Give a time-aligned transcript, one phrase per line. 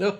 [0.00, 0.16] Oh.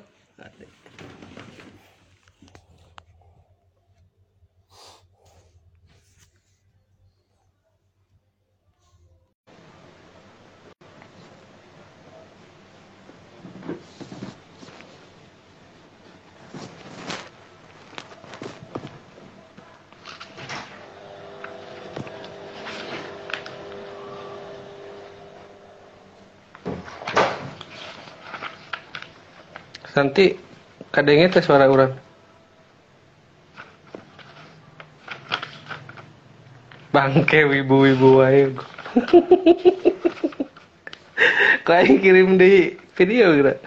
[29.98, 30.38] Nanti
[30.95, 31.91] kadangnya teh suara orang.
[36.95, 38.55] Bangke wibu-wibu wae.
[41.69, 43.59] Yang kirim di video kira.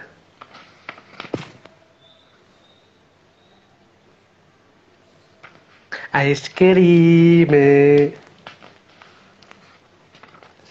[6.16, 7.52] Ice cream.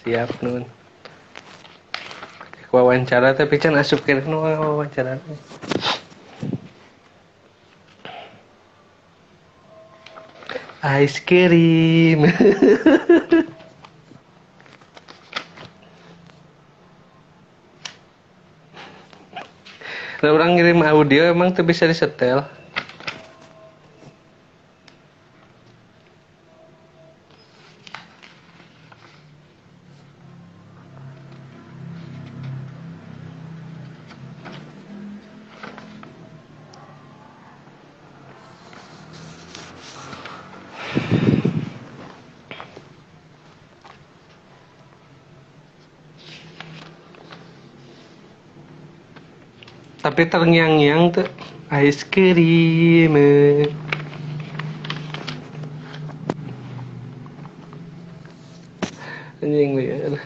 [0.01, 0.80] Siap nun.
[2.71, 5.19] Wawancara tapi kan asup kira nu wawancara.
[11.03, 12.25] Ice cream.
[20.21, 22.45] Nah, orang ngirim audio emang tuh bisa disetel.
[50.21, 51.25] Tapi terngiang-ngiang tuh
[51.73, 53.17] ice cream.
[59.41, 60.21] Anjing liar.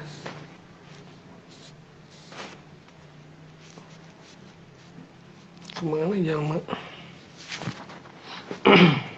[5.80, 6.64] Ke mana ya, Mak?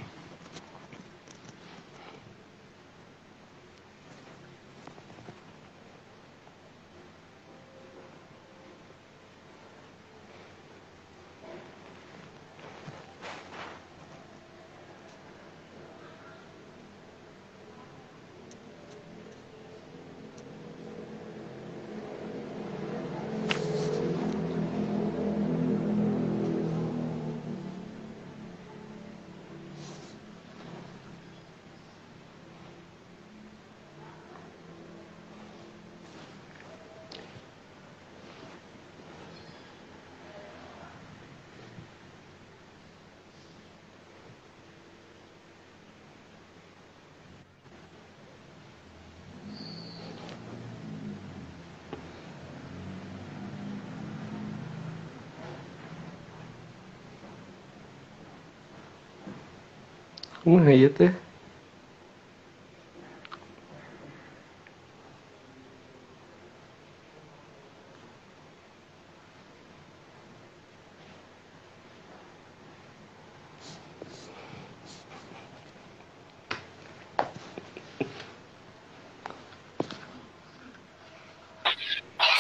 [60.48, 61.12] Kumaha ieu teh?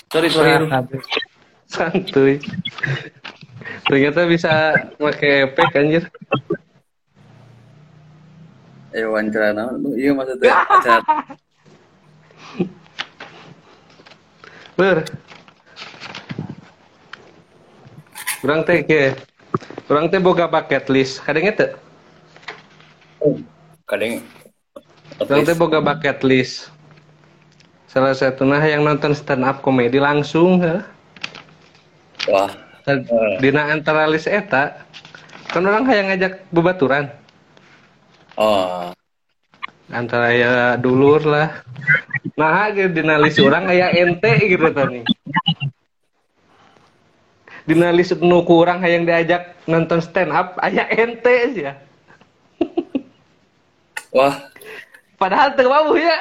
[0.07, 0.56] Sorry, sorry.
[0.63, 0.72] Ru.
[1.68, 2.39] Santuy.
[3.84, 6.07] Ternyata bisa pakai efek anjir.
[8.97, 9.81] Eh, wawancara naon?
[9.97, 11.01] Iya maksudnya acara.
[14.78, 14.97] Ber.
[18.45, 19.17] Urang teh ke.
[19.89, 21.25] Urang teh boga bucket list.
[21.25, 21.73] Kadang teu.
[23.89, 24.22] Kadang
[25.17, 26.69] Urang teh boga bucket list.
[27.89, 30.85] Salah satunya yang nonton stand up komedi langsung heuh.
[32.29, 32.51] Wah,
[33.41, 34.88] Dina antara list eta
[35.51, 37.07] kan orang hayang ngajak bebaturan
[38.35, 38.91] oh,
[39.92, 41.64] antara ya dulur lah.
[42.36, 45.01] Nah gitu dina list orang aya ente gitu tadi
[47.68, 51.74] dina list nu kurang hayang diajak nonton stand up aya ente sih ya.
[54.16, 54.50] Wah,
[55.19, 56.16] padahal teu mau ya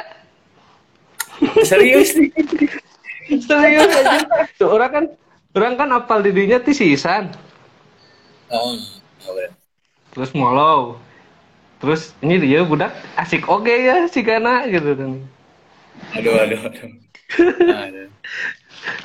[1.63, 2.19] serius?
[2.19, 2.35] Nih.
[3.47, 4.19] serius aja
[4.59, 5.05] tuh orang kan
[5.55, 7.31] orang kan apal didinya ti sisan.
[8.51, 8.79] Oh,
[9.27, 9.47] oke.
[10.15, 10.99] terus mollow
[11.81, 15.13] terus ini dia budak asik oke ya si Gana gitu kan
[16.17, 16.93] Aduh, aduh, aduh.
[17.89, 18.09] Aduh.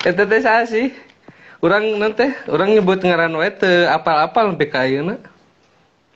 [0.08, 0.86] Eta teh saha sih?
[1.64, 5.16] Urang nanti orang nyebut ngaran wae teu apal-apal sampai ka ayeuna.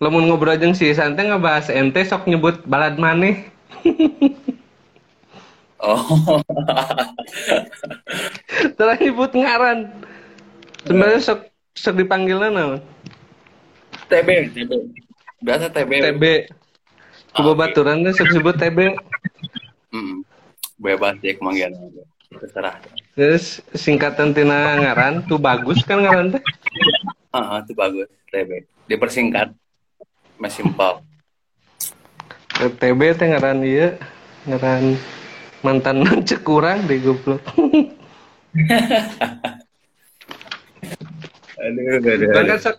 [0.02, 3.48] Lamun ngobrol jeung si Sante ngebahas ente sok nyebut balad maneh.
[5.78, 6.40] Oh,
[8.78, 9.78] Telah nyebut ngaran.
[10.86, 11.40] Sebenarnya sok
[11.76, 12.80] sok dipanggilna naon?
[14.08, 15.05] TB, TB.
[15.46, 15.90] Biasa TB.
[16.10, 16.24] TB.
[17.30, 18.78] Kubabaturan teh sok disebut TB.
[19.94, 20.26] Hmm.
[20.82, 21.70] Bebas ya kemanggian.
[22.26, 22.82] Terserah.
[23.14, 26.42] Terus singkatan tina ngaran tuh bagus kan ngaran teh?
[27.30, 28.10] Ah, itu bagus.
[28.34, 28.66] TB.
[28.90, 29.54] Dipersingkat.
[30.42, 30.98] Masih simpel.
[32.58, 33.94] TB teh ngaran ieu
[34.50, 34.98] ngaran
[35.62, 37.38] mantan cek kurang deh goblok.
[41.56, 42.58] Aduh, aduh, Kan aduh.
[42.60, 42.76] sok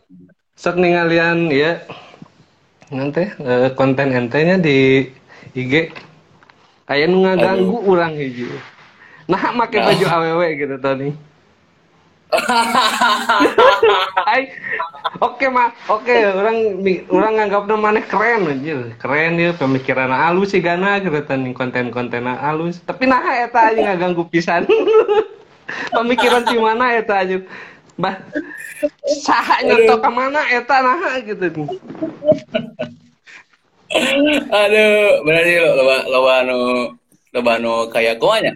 [0.54, 1.81] sok ningalian ya
[2.88, 5.04] nanti eh, konten entenya di
[5.51, 5.92] IG
[6.88, 8.48] aya nu ngaganggu urang hiji.
[9.28, 11.12] Nah, make baju aww gitu tadi.
[14.28, 14.51] Ay,
[15.24, 18.80] oke mah, oke orang orang nganggapnya maneh keren anjir.
[19.00, 22.84] Keren ya pemikiran halus sih gana gitu tadi konten-konten halus.
[22.84, 24.68] Tapi nah eta aja ngaganggu pisan.
[25.95, 27.44] Pemikiran di mana eta aja.
[27.98, 28.14] Bah,
[29.26, 31.66] saha nyotok ke mana eta nah gitu.
[34.54, 36.58] Aduh, berarti lo lo lo anu
[37.34, 38.54] lo anu kayak koanya.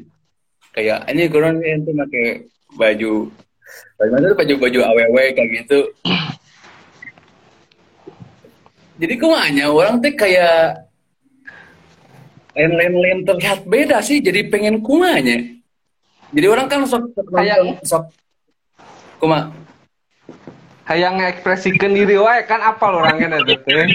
[0.78, 2.26] Kayak ini kurang itu pakai
[2.78, 3.12] baju
[3.98, 5.80] baju mana tuh baju baju aww kayak gitu.
[9.02, 10.86] Jadi kumanya orang teh kayak
[12.54, 14.22] lain-lain terlihat beda sih.
[14.22, 15.42] Jadi pengen kumanya.
[16.30, 18.04] Jadi orang kan sok sok Kayak- nonton, sok
[19.21, 19.53] kuma
[20.89, 23.85] Hayang ngekspresikan diri wae kan apal orangnya ada teh.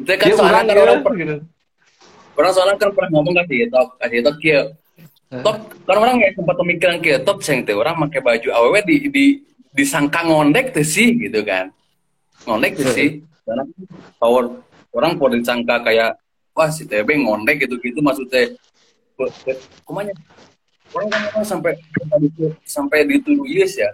[0.00, 1.36] itu kan soalnya kan orang ya, per- gitu.
[2.34, 3.88] orang soalnya kan pernah ngomong kasih tok.
[4.02, 4.60] Kasih tok kia
[5.44, 5.56] top
[5.86, 9.24] kan orang nggak sempat pemikiran kia top seng teh orang pakai baju aww di di
[9.70, 11.70] disangka ngondek tuh sih gitu kan.
[12.48, 13.22] Ngondek tuh sih.
[13.44, 13.62] karena
[14.16, 14.64] power
[14.96, 16.16] orang power disangka kayak
[16.56, 18.56] wah si TB ngondek gitu gitu maksudnya
[19.84, 20.16] kumanya
[20.94, 21.72] orang kan orang sampai
[22.64, 23.90] sampai dituduh yes ya.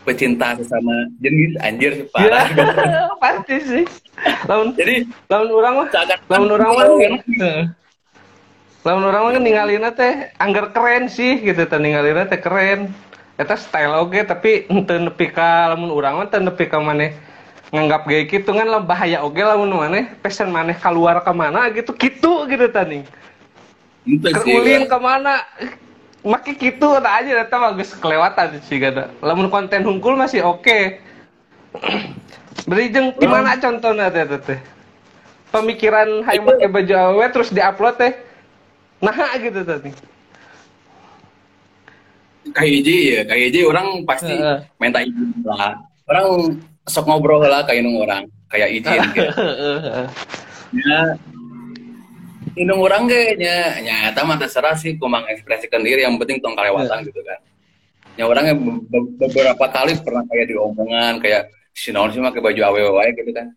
[0.00, 2.46] Pecinta sesama jenis anjir Ya, parah.
[3.22, 3.84] Pasti sih.
[4.48, 5.88] Lamun jadi lamun orang mah
[6.26, 7.62] lamun orang mah Heeh.
[8.80, 12.88] lamun orang mah kan ninggalina teh anggar keren sih gitu teh ninggalina teh keren.
[13.36, 17.12] Eta style oge tapi henteu nepi ka lamun urang mah teu nepi ka maneh
[17.70, 21.94] nganggap gaya gitu kan lah bahaya oge lamun maneh pesen maneh keluar ke mana gitu
[21.94, 23.06] gitu gitu tadi
[24.02, 25.44] itu sih keulin ke mana
[26.20, 31.00] maki gitu tak aja eta bagus kelewatan sih gada lamun konten hungkul masih oke
[32.68, 34.60] Beri jeung di mana contohnya teh teh?
[35.50, 38.12] Pemikiran hayang make baju awewe terus diupload teh.
[39.00, 39.90] Nah gitu tadi.
[42.50, 44.34] hiji ya hiji orang pasti
[44.80, 45.76] minta izin lah
[46.10, 46.58] orang
[46.88, 49.30] sok ngobrol lah kayak nung orang kayak izin gitu.
[50.82, 51.14] ya
[52.58, 57.22] inung orang kayaknya nyata mah terserah sih kumang ekspresikan diri yang penting tong kalewatan gitu
[57.22, 57.38] kan.
[58.18, 62.42] Ya orangnya be- be- beberapa kali pernah kayak di omongan kayak si naon sih pakai
[62.42, 63.54] baju awewe wae gitu kan.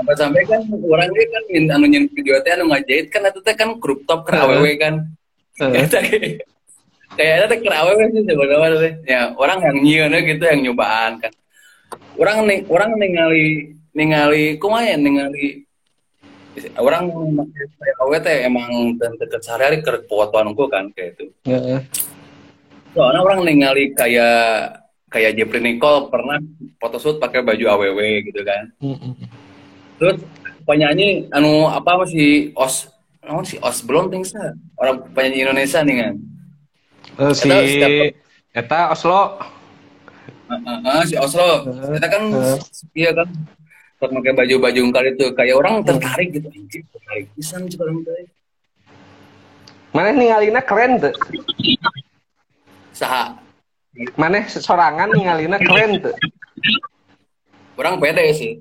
[0.00, 3.40] Sampai sampai kan orang dia kan min anu nyen video teh anu ngajahit kan itu
[3.44, 5.04] teh kan crop top ke awewe kan.
[5.60, 6.00] Eta
[7.20, 11.32] kayak teh ke awewe sih sebenarnya ya orang yang nyieun gitu yang nyobaan kan.
[12.16, 15.68] Orang nih orang ningali ningali kumaha ya ningali
[16.78, 17.04] orang
[18.00, 21.80] awewe teh emang dan deket sehari-hari ke unggul kan kayak itu Heeh.
[22.92, 26.38] soalnya orang ningali kayak kayak Jeffrey Nicole pernah
[26.78, 28.00] photoshoot pakai baju AWW
[28.30, 28.70] gitu kan
[29.98, 30.16] terus
[30.64, 32.88] penyanyi anu apa masih os
[33.20, 36.14] naon si os belum tingsa orang penyanyi Indonesia nih kan
[37.20, 37.50] Eh, si
[38.50, 39.36] Eta Oslo.
[40.50, 42.00] Ah, ah, ah, si Oslo Heeh.
[42.00, 42.56] kita kan Heeh.
[42.96, 43.28] iya kan
[44.00, 45.24] pakai baju baju ungkal itu.
[45.32, 46.48] Kayak orang tertarik gitu.
[46.48, 47.26] Anjir tertarik.
[47.34, 48.24] Pisan juga orang teh
[49.90, 51.14] Maneh ningalina keren tuh.
[52.92, 53.34] saha.
[54.14, 56.14] Maneh sorangan ningalina keren tuh.
[57.74, 58.52] orang pede sih.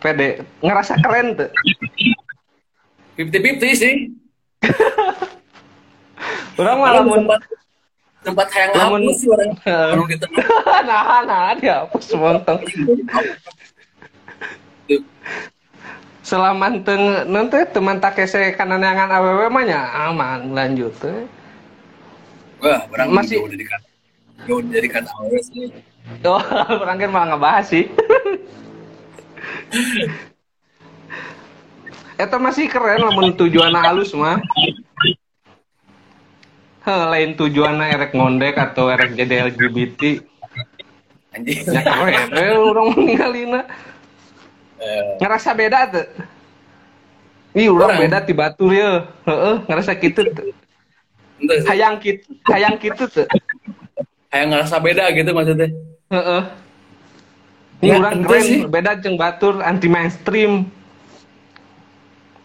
[0.00, 0.40] Pede.
[0.58, 1.50] Ngerasa keren tuh.
[3.14, 3.94] 50-50 sih.
[6.54, 7.40] Orang Orang sempat
[8.24, 9.50] sempat hayang Lamun- hapus sih orang.
[9.92, 10.24] Anu gitu
[10.86, 12.62] nah nah dia hapus montong.
[16.24, 16.96] Selama teu
[17.28, 21.28] nanti teman tak kese kananangan awewe mah nya aman lanjut teh.
[22.64, 23.86] Wah, orang Masih- jauh dari kata
[24.48, 25.68] jauh dari kata awal sih.
[26.28, 26.36] Oh,
[26.84, 27.88] orang kan malah ngebahas sih.
[32.20, 34.36] Eta masih keren lamun tujuan halus mah.
[36.84, 40.20] Heh, lain tujuannya erek ngondek atau erek jadi LGBT.
[41.32, 41.72] Anjing.
[41.72, 43.64] Ya keren, eh, orang meninggalina.
[44.84, 46.06] Eh, Ngerasa beda tuh.
[47.54, 48.02] Ih, orang Orang.
[48.04, 49.06] beda di batu ya.
[49.24, 50.50] Heeh, ngerasa gitu tuh.
[51.68, 53.26] Hayang gitu, hayang gitu tuh.
[54.28, 55.68] kayak ngerasa beda gitu maksudnya
[56.10, 56.42] Heeh.
[57.78, 58.60] Ini Ya, orang keren, sih.
[58.66, 60.66] beda jeung batur anti mainstream.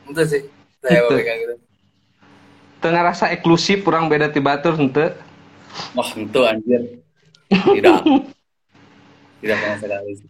[0.05, 0.41] itu sih
[0.81, 1.15] saya Gitu.
[1.21, 1.53] gitu
[2.79, 5.11] Tengah rasa eksklusif orang beda ti batur henteu.
[5.93, 6.81] wah itu anjir
[7.49, 8.01] tidak
[9.41, 10.27] tidak sama sekali sih.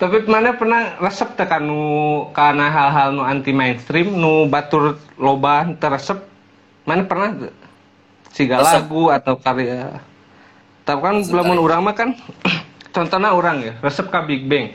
[0.00, 5.68] Tapi mana pernah resep teh kan nu karena hal-hal nu anti mainstream nu batur loba
[5.76, 6.16] teu resep.
[6.88, 7.36] Mana pernah?
[8.32, 8.88] Siga Resep.
[8.88, 10.00] lagu atau karya.
[10.88, 12.16] Tapi kan Resep belum urang mah kan
[12.96, 14.72] contohnya orang ya, resep ka Big Bang.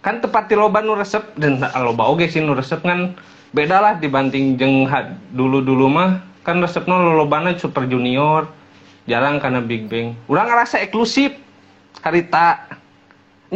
[0.00, 3.12] Kan tepat di loba nu resep dan loba oge sih nu resep kan
[3.52, 8.48] beda lah dibanding jeung ha- dulu-dulu mah kan resepnya lolobana Super Junior
[9.04, 10.16] jarang karena Big Bang.
[10.32, 11.36] Urang ngerasa eksklusif
[12.00, 12.72] harita.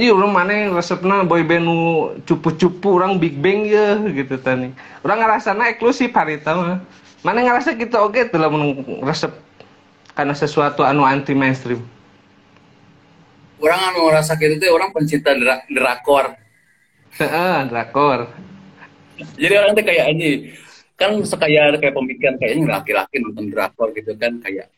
[0.00, 1.76] Ini orang mana yang resepnya boyband nu
[2.24, 4.72] cupu-cupu orang Big Bang ya gitu tani.
[5.04, 6.80] Orang ngerasana eksklusif harita mah.
[7.20, 9.28] Mana ngerasa gitu oke telah menung resep
[10.16, 11.84] karena sesuatu anu anti mainstream.
[13.60, 16.32] orang anu ngerasa gitu tuh orang pencinta dra- drakor
[17.20, 18.32] Heeh, drakor.
[19.36, 20.56] jadi orang tuh kayak ini
[20.96, 24.72] kan sekaya kayak pemikiran kayaknya laki-laki nonton drakor gitu kan kayak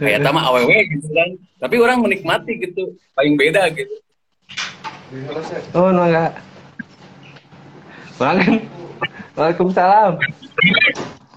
[0.00, 1.28] kayak sama aww gitu kan
[1.60, 4.00] tapi orang menikmati gitu paling beda gitu
[5.72, 6.32] Oh, no enggak.
[8.18, 8.54] Orang kan
[9.36, 10.12] Waalaikumsalam.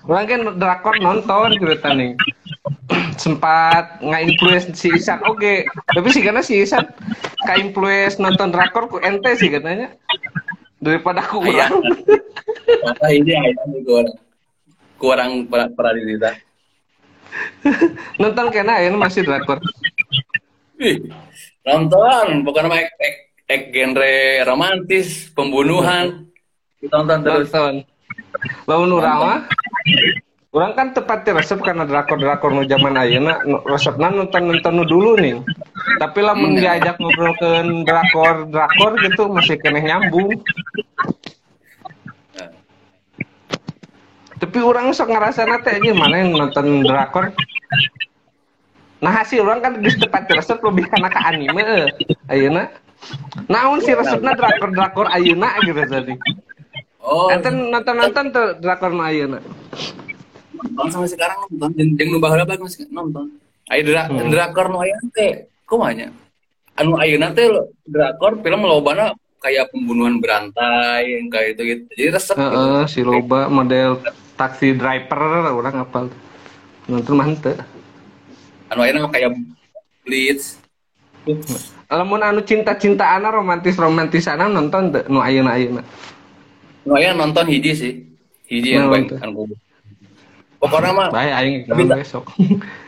[0.08, 2.16] Orang kan drakor nonton gitu tani.
[3.20, 4.22] Sempat nggak
[4.72, 6.88] si Isan oke, tapi sih karena si Isan
[7.44, 9.92] ka influence nonton drakor ku ente sih katanya.
[10.80, 11.68] Daripada aku Iya.
[11.68, 11.84] orang.
[12.80, 13.70] masa ini ayam
[14.96, 16.32] kurang pra- pradita
[18.16, 19.60] nonton kena ya masih drakor.
[20.80, 21.12] Ih,
[21.68, 22.80] nonton bukan nama
[23.50, 24.14] ek, genre
[24.46, 26.30] romantis pembunuhan
[26.80, 27.76] kita nonton terus Nonton.
[28.70, 29.40] Lawan urang mah
[30.50, 35.38] Orang kan tepat resep karena drakor-drakor nu zaman ayeuna nu- resepna nonton-nonton nu dulu nih.
[36.02, 36.62] Tapi lah mun Hmm.
[36.66, 40.34] diajak ngobrolkeun drakor-drakor gitu masih keneh nyambung.
[44.42, 47.30] Tapi orang sok ngerasa teh aja mana yang nonton drakor.
[49.06, 51.86] Nah hasil orang kan geus tepat resep lebih karena ke anime eh.
[52.26, 52.74] ayeuna.
[53.50, 56.14] Naon sih resepna drakor-drakor ayeuna gitu tadi.
[57.02, 59.40] oh Enten nonton-nonton tuh drakor nu ayeuna.
[60.60, 63.32] nonton sampai sekarang nonton jeung jeung nu baheula bae masih nonton
[63.72, 64.28] aya dra Hmm.
[64.28, 66.12] drakor nu aya teh kumanya
[66.76, 67.48] anu ayeuna teh
[67.88, 72.44] drakor film lobana kayak pembunuhan berantai yang kayak itu gitu jadi resep gitu.
[72.44, 74.04] Heeh, si loba model
[74.36, 76.06] taksi driver orang apal.
[76.92, 77.56] Nonton mah henteu.
[78.68, 79.32] anu ayeuna mah kayak
[80.04, 80.60] blitz
[81.90, 85.82] Lamun anu cinta-cintaan romantis-romantisana nonton teu nu ayeuna-ayeuna.
[86.86, 87.94] nu aya nonton hiji sih
[88.46, 89.18] hiji yang baik teh?
[89.20, 89.50] anu
[90.58, 92.24] pokoknya mah Bae aing Tapi nonton tak- besok.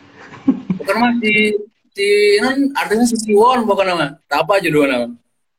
[0.77, 1.34] pokoknya mah si
[1.91, 2.05] si
[2.39, 5.10] non artinya si Siwon pokoknya mah apa judulnya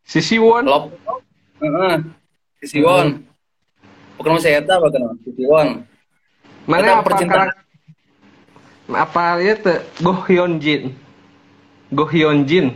[0.02, 0.90] Si Siwon Lop.
[1.62, 1.94] Heeh.
[2.62, 3.22] Si Siwon.
[4.14, 5.68] Pokoknya mah saya tahu pokoknya si Siwon.
[6.62, 7.48] mana apa percintaan.
[8.88, 10.94] apa ya teu Go Hyun Jin.
[11.90, 12.70] Go Hyun Jin.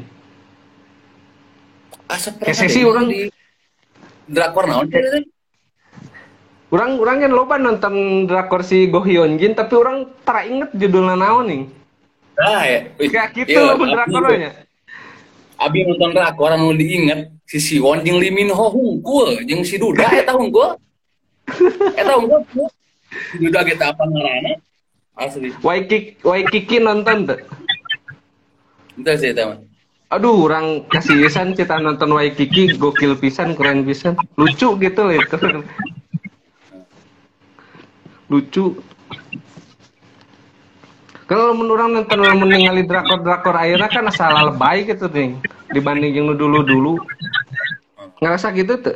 [2.06, 2.34] Asap
[2.70, 3.26] sih orang- di
[4.30, 4.86] drakor naon?
[6.66, 11.14] Urang urang kan loba nonton drakor si Go Hyun Jin tapi orang tara inget judulnya
[11.14, 11.62] naon nih.
[12.36, 12.78] Ah ya.
[12.98, 14.50] Kayak gitu iya, Abi- drakornya.
[15.56, 20.10] Abi nonton drakor anu diinget si Siwon jeung Lee Min Ho hungkul jeung si Duda
[20.10, 20.74] eta hungkul.
[22.00, 22.66] Eta hungkul.
[23.30, 24.58] Si Duda kita apa ngaranna?
[25.16, 25.54] Asli.
[25.62, 27.38] Waikiki Waikiki nonton tuh.
[28.98, 29.58] Itu sih eta mah.
[30.06, 34.14] Aduh, orang kasih pisan kita nonton Waikiki, gokil pisan, keren pisan.
[34.38, 35.36] Lucu gitu lah itu.
[38.30, 38.64] Lucu.
[41.26, 45.34] Kalau menurut orang nonton lamun ningali drakor-drakor akhirnya kan salah lebay gitu nih
[45.74, 47.02] dibanding yang dulu-dulu.
[48.22, 48.94] Ngerasa gitu tuh.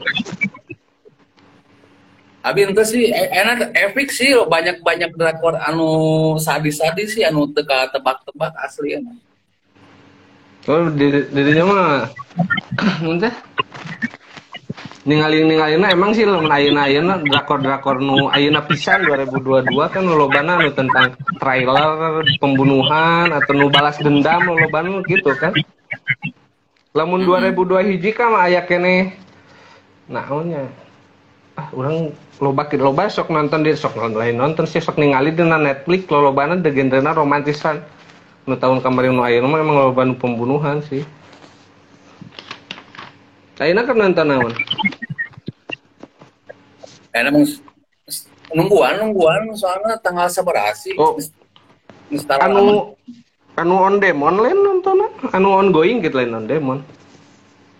[2.40, 7.90] Abi ente sih e- enak epic sih lo banyak-banyak drakor anu sadis-sadis sih anu teka
[7.90, 9.12] tebak-tebak asli enak.
[9.12, 9.29] Kalau
[10.68, 11.84] diri, dirinya mah
[13.04, 13.34] entah.
[15.00, 20.68] Ningali ningalina emang sih lamun ayeuna ayeuna drakor-drakor nu ayeuna pisan 2022 kan lolobana nu
[20.76, 25.56] tentang trailer pembunuhan atau nu balas dendam lolobana gitu kan.
[26.92, 29.16] Lamun 2002 hiji kan aya keneh
[30.04, 30.68] naonnya.
[31.56, 36.12] Ah, orang loba loba sok nonton di sok lain nonton sih sok ningali dina Netflix
[36.12, 37.80] lolobana de genrena romantisan.
[38.44, 41.04] Nu tahun kemarin nu ayeuna mah emang loba nu pembunuhan sih.
[43.60, 44.52] Ayeuna kan nonton naon?
[47.12, 47.60] Emang s-
[48.50, 50.96] nungguan nungguan soalnya tanggal seberapa sih?
[50.96, 51.14] Oh.
[52.40, 52.96] Anu
[53.54, 56.78] anu on demon lain nonton anu ongoing gitu lain on demon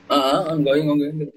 [0.06, 1.34] Heeh, ongoing ongoing gitu.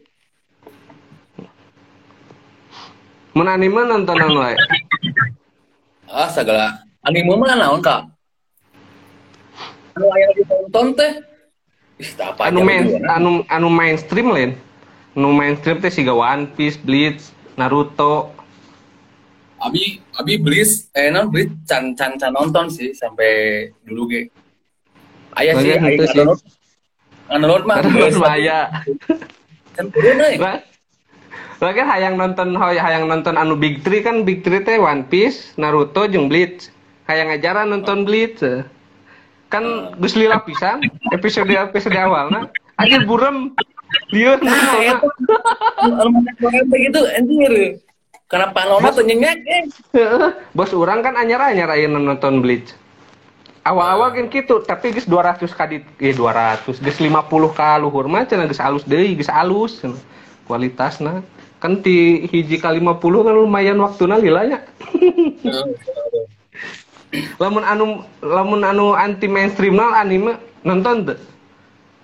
[3.33, 4.53] mun anime nontonan wae
[6.05, 8.05] Ah, segala anime mah naon kak?
[9.93, 11.13] Anu aya ditonton teh.
[12.19, 13.15] Apa anu main nah.
[13.21, 14.51] anu anu mainstream lain
[15.15, 18.33] anu mainstream teh siga One Piece Bleach Naruto
[19.63, 24.21] Abi Abi Bliss, eh non Bliss can can can nonton sih sampai dulu ge.
[25.39, 26.27] Ayah sih, ayah sih.
[27.31, 27.79] Download mah.
[27.79, 28.83] Terus Maya
[29.73, 30.35] Kan turun euy.
[31.63, 36.11] Lagi hayang nonton hayang nonton anu Big Three kan Big Three teh One Piece, Naruto
[36.11, 36.67] jeung Bleach.
[37.07, 38.43] Hayang ajaran nonton Bleach.
[39.53, 40.81] Kan geus lila pisan
[41.13, 42.49] episode episode awalna.
[42.81, 43.53] Anjir burem.
[44.09, 46.25] Lieur Nah, nonton.
[46.25, 47.53] itu begitu anjir.
[48.25, 49.63] Karena panona tuh nyenyek eh.
[50.57, 52.73] Bos orang kan anyar-anyar ayeuna nonton Bleach.
[53.61, 57.13] Awal-awal kan gitu, tapi geus 200 kali eh 200, geus 50
[57.53, 59.85] ka luhur mah cenah geus alus deui, geus alus
[60.49, 61.21] kualitasna.
[61.61, 64.59] Kan ti hiji ka 50 kan lumayan waktuna lila nya.
[67.37, 67.85] Lamun anu
[68.19, 71.19] lamun anu anti mainstream nal anime nonton tuh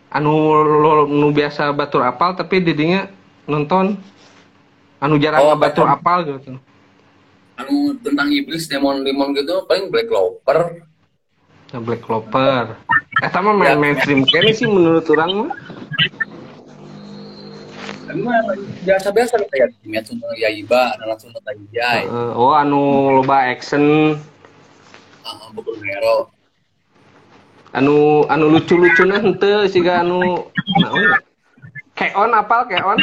[0.10, 0.32] anu
[0.66, 3.06] lo, nu biasa batur apal tapi didinya
[3.46, 3.98] nonton.
[5.00, 5.88] Anu jarang Oh, batur.
[5.88, 6.60] apal gitu.
[7.56, 10.84] Anu tentang iblis demon demon gitu paling Black Clover.
[11.72, 12.75] Nah, Black Clover.
[13.24, 13.80] Eh sama main Ya.
[13.80, 15.51] mainstream kayaknya sih menurut orang mah.
[18.84, 22.82] Biasa-biasa kayak Kimetsu no Yaiba, Nanatsu no Taizai, Eh, oh anu
[23.22, 24.18] loba action
[25.86, 26.30] Hero.
[27.70, 30.50] anu anu lucu-lucuna henteu siga anu
[30.82, 31.06] naon?
[31.94, 32.98] Keon apal Keon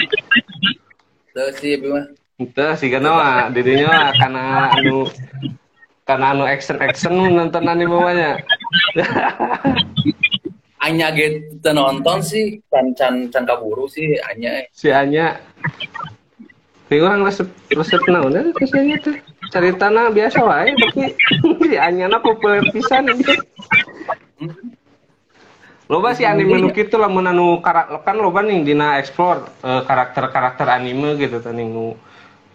[1.36, 2.06] Terus sih Abi mah
[2.40, 5.06] Itu sih karena mah didinya mah karena anu
[6.08, 8.36] karena anu action action nonton anime banyak.
[10.86, 15.38] Anya gitu nonton sih can can can kaburu sih Anya si Anya.
[16.86, 19.14] Tapi orang resep resep naon ya kesanya tuh.
[19.52, 21.14] Ceritana biasa wae tapi
[21.70, 23.06] si Anya na populer pisan.
[25.86, 31.14] Loba si anime nu kitu lamun anu kan loba nih dina explore eh, karakter-karakter anime
[31.14, 31.94] gitu teh ning nu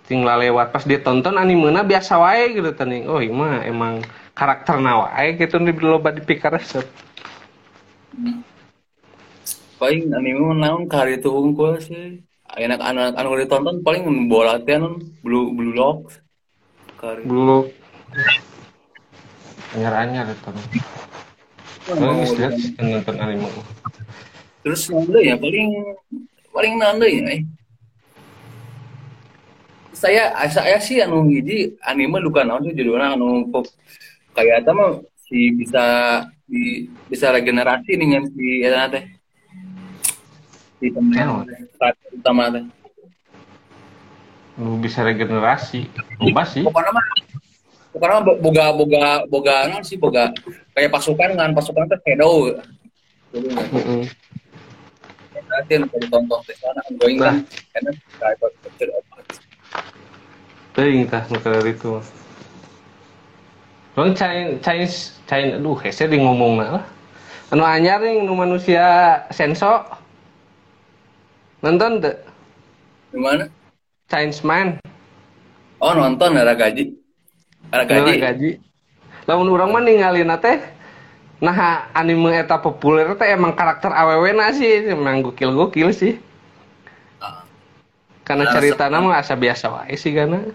[0.04, 3.08] tinggal lewat pas ditonton animena biasa wae gitu teh ning.
[3.08, 4.04] Oh iya mah emang
[4.36, 6.84] karakterna wae gitu di loba dipikir resep.
[9.82, 12.20] paling anime naon kari tuh unggul sih.
[12.52, 16.12] Enak anak anu ditonton paling bola teh anu blue blue lock.
[17.02, 17.26] Kari.
[17.26, 17.66] Dulu
[19.74, 20.50] anyar-anyar itu.
[21.90, 23.50] Oh, geus lihat sih nonton anime.
[24.62, 25.98] Terus nanda ya paling
[26.54, 27.26] paling nanda ya.
[27.34, 27.42] Eh.
[29.98, 33.66] Saya saya sih anu hiji anime luka naon sih judulnya anu pop
[34.38, 35.86] kayak eta mah si bisa
[36.46, 39.04] di bisa regenerasi dengan si eta teh.
[40.78, 41.50] Si temen
[41.82, 42.81] karakter utama teh.
[44.62, 45.90] Lu bisa regenerasi.
[46.22, 46.62] Loba sih.
[46.62, 47.06] Pokoknya mah
[47.90, 50.30] pokoknya mah bo- boga boga boga naon sih boga
[50.78, 52.54] kayak pasukan kan pasukan teh shadow.
[55.34, 57.42] Nanti anu ditonton teh sana ongoing kan
[57.74, 59.04] karena kayak picture of
[60.72, 62.00] Teuing tah nu itu.
[63.92, 64.88] Orang cain cain
[65.28, 66.86] cain aduh hese di ngomongna lah.
[67.52, 69.84] Anu anyar nih nu manusia senso.
[71.60, 72.16] Nonton teu?
[73.12, 73.52] Gimana?
[74.12, 74.84] Chains Man.
[75.80, 76.92] Oh nonton ada gaji.
[77.72, 78.04] Ada gaji.
[78.04, 78.20] gaji.
[78.20, 78.52] gaji.
[79.24, 80.60] Lamun urang mah ningalina teh
[81.40, 86.20] nah anime eta populer teh emang karakter awewe na sih emang gokil-gokil sih.
[87.24, 87.48] Ah.
[88.28, 90.52] Karena Asa- ceritana mah asa biasa wae sih kana.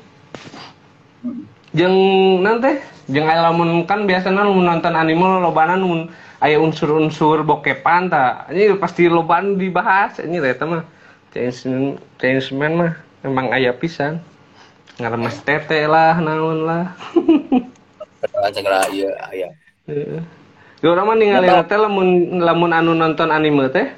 [1.72, 1.96] Jeung
[2.44, 2.76] nanti
[3.08, 6.12] jeung aya lamun kan biasana lamun nonton anime lobana nu
[6.44, 8.44] aya unsur-unsur bokepan ta.
[8.52, 10.84] Ini pasti lobaan dibahas ini eta mah.
[11.36, 14.22] Chains Man mah emang aya pisan.
[14.96, 16.94] Ngaremes tete lah naon lah.
[18.54, 19.48] Segala iya iya.
[19.90, 20.22] Heeh.
[20.80, 23.90] Ge urang mah ningali teh lamun lamun anu nonton anime teh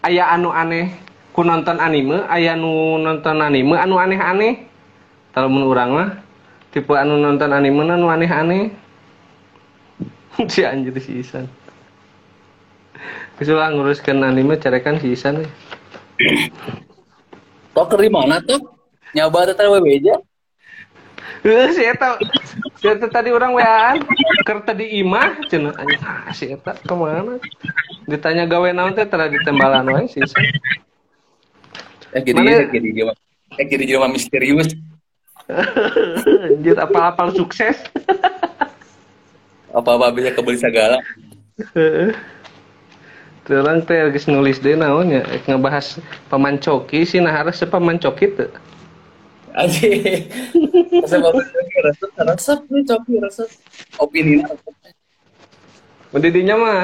[0.00, 0.94] aya anu aneh
[1.36, 4.64] ku nonton anime, aya anu nonton anime anu aneh-aneh.
[5.36, 6.08] Lamun urang mah
[6.72, 8.72] tipe anu nonton anime anu aneh-aneh.
[10.52, 11.48] si anjir si Isan.
[13.36, 15.48] Kesulah nguruskan anime carekan si Isan we.
[17.76, 18.75] Tok dari mana tuh?
[19.16, 20.20] Nyoba teh we beja.
[21.40, 22.20] Heeh, si eta
[22.76, 24.02] si eta tadi orang weaan
[24.44, 25.72] keur tadi imah anjing
[26.04, 27.40] ah, si eta ke mana
[28.04, 30.44] ditanya gawe naon teh tara ditembalan wae si Isan.
[32.12, 33.04] Eh jadi Mana- eh jadi dia
[33.56, 34.74] eh jadi dia mah misterius.
[36.50, 37.78] Anjir apal-apal sukses.
[39.70, 40.98] Apa-apa bisa kebeli segala.
[43.46, 48.34] Terang teh nulis deui naon ya Ek ngebahas paman coki sih nah harus paman coki
[48.34, 48.50] teu.
[49.56, 49.72] Apa
[51.32, 53.48] coki resep resep nih coki resep
[53.96, 54.74] opini resep.
[56.12, 56.80] Mendidinya mah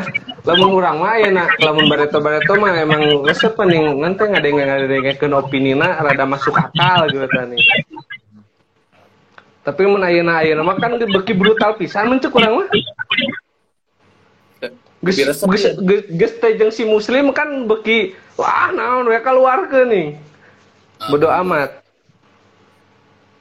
[0.48, 6.56] lamun urang mah ayeuna lamun bareto-bareto mah emang resep nih nanti ngadeng-ngadengekeun opinina rada masuk
[6.56, 7.60] akal gitu tani.
[9.62, 12.68] Tapi mun ayeuna ayeuna mah kan beki brutal pisan mun urang mah.
[15.02, 15.72] Geus resep geus ya.
[15.76, 20.06] geus- geus teh jeung si muslim kan beki wah naon we keluarkeun nih.
[21.12, 21.81] Bodo amat.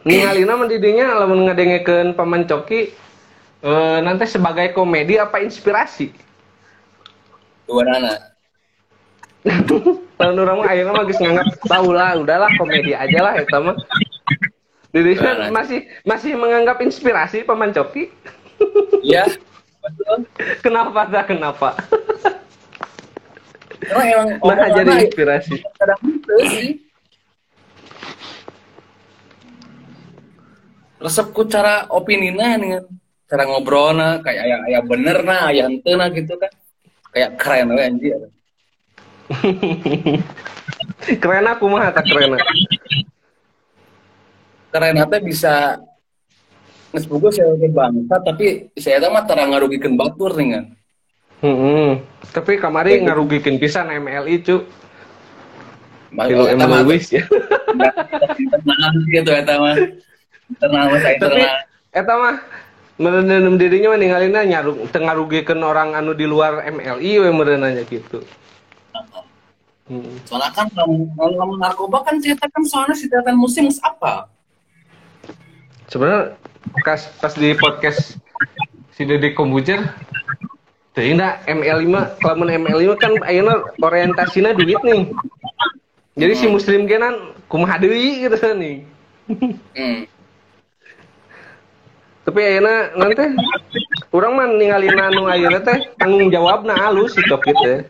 [0.02, 2.90] Ningalina mendidinya lamun ngadengekeun paman coki
[3.62, 6.10] eh, nanti sebagai komedi apa inspirasi?
[7.70, 8.34] Dua nana.
[10.22, 13.78] Tahun orang mah akhirnya mah geus nganggap tahu lah, udahlah komedi aja lah eta mah.
[14.92, 15.12] Jadi
[15.50, 18.10] masih masih menganggap inspirasi paman coki.
[19.02, 19.26] Iya.
[20.66, 21.74] Kenapa dah kenapa?
[23.82, 25.58] Emang emang Nah jadi inspirasi.
[25.82, 26.90] kadang gitu sih.
[31.02, 32.86] Resepku cara opinina dengan
[33.26, 36.52] cara ngobrolnya kayak ya, ya bener nah ya henteu nah gitu kan
[37.10, 38.22] kayak keren we anjir
[41.02, 42.36] Keren aku mah tak keren.
[44.72, 45.80] keren teh bisa
[46.92, 50.66] nges boga saya bangsa tapi saya teh mah tara ngarugikeun batur nih kan
[51.42, 52.06] Hmm,
[52.38, 54.62] tapi kamari ngarugikeun pisan MLI cu.
[56.14, 57.26] Kilo mah Lewis ya.
[58.38, 59.74] internal gitu eta mah
[60.52, 61.56] internal Tapi internal
[61.92, 62.36] eta mah
[63.02, 68.22] merenam dirinya mah ningalina nyarug teu ngarugikeun orang anu di luar MLI we merenanya gitu.
[69.92, 70.24] Hmm.
[70.24, 74.24] soalnya kan lamun lamun narkoba kan cerita kan soalnya cerita musim apa
[75.92, 76.40] sebenarnya
[76.88, 78.16] pas pas di podcast
[78.96, 79.84] si Deddy Kombujer
[80.96, 85.12] tuh indah ML5 kalau ML5 kan ayeuna orientasinya duit nih
[86.16, 88.88] jadi si muslim genan kumaha deui gitu nih
[89.28, 90.08] hmm.
[92.22, 93.34] Tapi ayeuna nanti
[94.14, 97.82] orang mah ninggalin anu ayeuna teh tanggung jawabna halus si topik teh.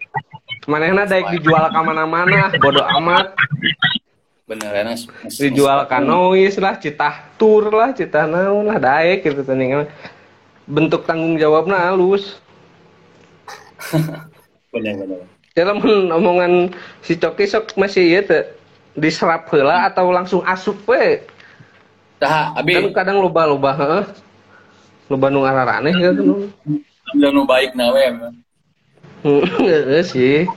[0.70, 3.36] Manehna daek dijual ka mana-mana bodo amat.
[4.48, 5.04] Bener enak
[5.36, 9.92] dijual ka noise lah citah tur lah citah naon lah daek gitu teh ninggalin.
[10.72, 12.40] bentuk tanggung jawabna halus
[14.74, 15.20] bener bener.
[15.52, 16.72] Dalam omongan
[17.04, 18.44] si Coki sok masih ya teh
[18.96, 21.20] diserap heula atau langsung asup we
[22.22, 22.78] Tah, abi.
[22.78, 24.06] Kan kadang loba-loba heeh.
[25.10, 26.48] Loba nu araraneh gitu
[27.12, 28.36] udah nu baik nawe emang.
[29.26, 30.48] Heeh sih.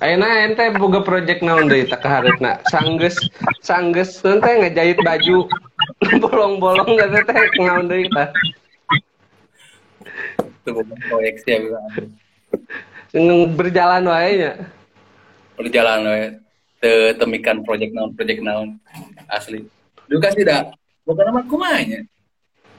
[0.00, 3.16] Ayeuna ente boga project naon deui tak kahareutna sanggeus
[3.60, 5.44] sanggeus teh ngajahit baju.
[6.22, 8.32] Bolong-bolong gak teh naon deui tah.
[10.64, 11.80] Itu bukan proyeksi ya
[13.56, 14.52] berjalan wae nya
[15.56, 16.20] berjalan we
[16.76, 18.76] te temikan project naon project naon
[19.32, 19.64] asli.
[20.06, 20.76] Dulu kan tidak
[21.08, 22.04] bukan nama kumanya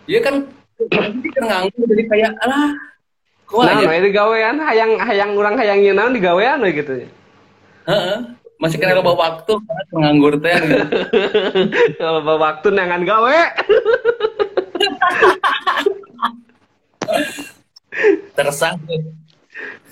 [0.05, 0.45] dia kan
[0.93, 1.09] kan
[1.49, 2.77] nganggur jadi kayak alah
[3.47, 7.07] Nah, nah, di gawean hayang hayang urang hayang naon di gawean we gitu.
[7.87, 8.19] Heeh.
[8.59, 9.55] masih kena loba waktu
[9.95, 10.51] nganggur teh.
[12.01, 13.39] Kalau bawa waktu nangan gawe.
[18.37, 18.77] tersah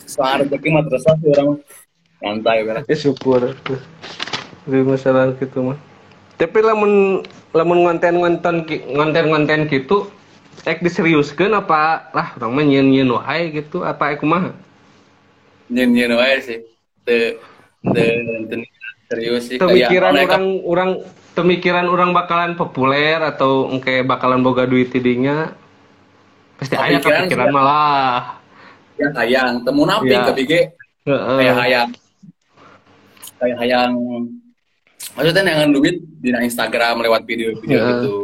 [0.05, 1.49] soal rezeki mah tersah sih orang
[2.21, 3.41] santai beres Ya syukur.
[4.65, 5.77] Di masalah gitu mah.
[6.35, 7.21] Tapi lamun
[7.55, 10.11] lamun ngonten-ngonten ki- ngonten-ngonten gitu
[10.65, 14.51] ek diseriuskeun apa lah urang mah nyieun-nyieun wae gitu apa ek kumaha?
[15.69, 16.59] nyen nyen wae sih
[17.05, 17.37] te
[17.93, 18.03] te
[18.49, 18.55] te
[19.09, 20.89] serius sih Pemikiran Kayak orang orang
[21.37, 25.51] pemikiran orang bakalan populer atau engke bakalan boga duit tidinya
[26.59, 27.55] pasti kepikiran sih.
[27.55, 28.44] malah.
[28.95, 29.63] Ya hayang.
[29.63, 30.25] Temu napi Iya.
[30.27, 30.59] ke bige
[31.05, 31.37] Heeh.
[31.39, 31.89] kayak hayang.
[33.39, 33.91] Kayak hayang.
[35.15, 37.87] Maksudnya yang duit di Instagram lewat video-video Iya.
[38.01, 38.15] gitu.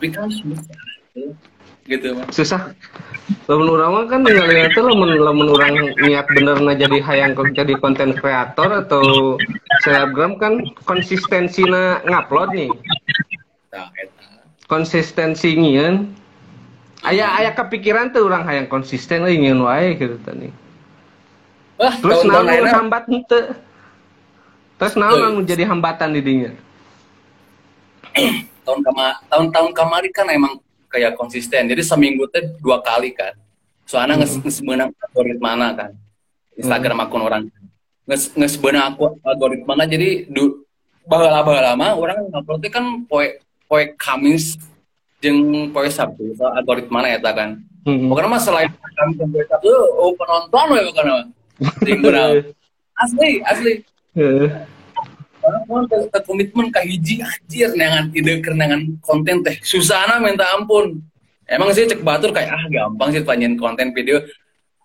[0.00, 0.28] Tapi kan
[1.90, 2.70] gitu mah susah.
[3.50, 7.50] Lamun urang mah kan tinggalin itu lamun lamun urang niat bener na jadi hayang kok
[7.50, 9.34] jadi konten kreator atau
[9.82, 12.70] selebgram kan konsistensinya ngupload nih.
[13.74, 13.90] Nah
[17.00, 20.52] eta konsistensi ngieun aya aya kepikiran tuh orang hayang konsisten ngieun wae gitu tadi.
[21.80, 23.56] Wah terus naon hambat henteu
[24.76, 26.52] terus naon anu jadi hambatan di dinya?
[28.66, 30.52] Tahun kama tahun-tahun kemarin kan emang
[30.92, 31.64] kayak konsisten.
[31.64, 33.32] Jadi seminggu teh dua kali kan.
[33.88, 35.90] Soalnya nges nges menang algoritma kan.
[36.54, 37.42] Instagram akun orang.
[38.04, 40.68] Nges nges beunang aku algoritma jadi du
[41.08, 44.60] baheula mah orang ngupload kan poe poe Kamis
[45.20, 47.60] jeung poe Sabtu algoritma na eta kan?
[47.84, 48.12] Hmm.
[48.12, 48.68] pokoknya mah selain
[49.16, 51.16] jeung poe Sabtu oh penonton we pokoknya
[51.84, 52.32] beunang.
[53.00, 53.72] asli asli.
[55.40, 59.56] Orang mau ke, ke komitmen ke hiji anjir dengan ide kerenangan konten teh.
[59.64, 61.00] Susana minta ampun.
[61.48, 64.20] Emang sih cek batur kayak ah gampang sih tanyain konten video.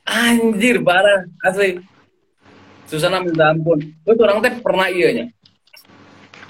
[0.08, 1.84] Anjir parah asli.
[2.88, 3.84] Susana minta ampun.
[4.08, 5.26] Terus orang teh pernah iya nya.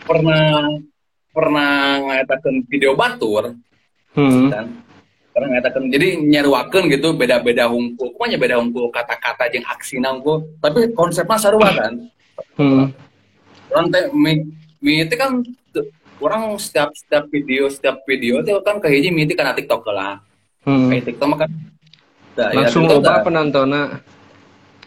[0.06, 0.70] Pernah
[1.34, 1.74] pernah
[2.06, 3.58] ngatakan video batur
[4.16, 4.48] Hmm.
[4.48, 4.66] kan
[5.30, 10.88] pernah ngatakan jadi nyaruakeun gitu beda-beda hungkul pokoknya beda hungkul kata-kata jeung aksina hungkul tapi
[10.92, 11.94] konsepnya sarua kan
[12.56, 12.92] Hmm.
[13.70, 14.44] orang teh mi,
[14.80, 15.40] mi itu kan
[16.18, 20.20] orang setiap setiap video setiap video itu kan hiji mi itu karena TikTok lah
[20.64, 20.88] Hmm.
[20.90, 21.52] kayak TikTok mah kan
[22.36, 23.24] Nah, ya, Langsung loba dah.
[23.24, 23.84] penontonnya.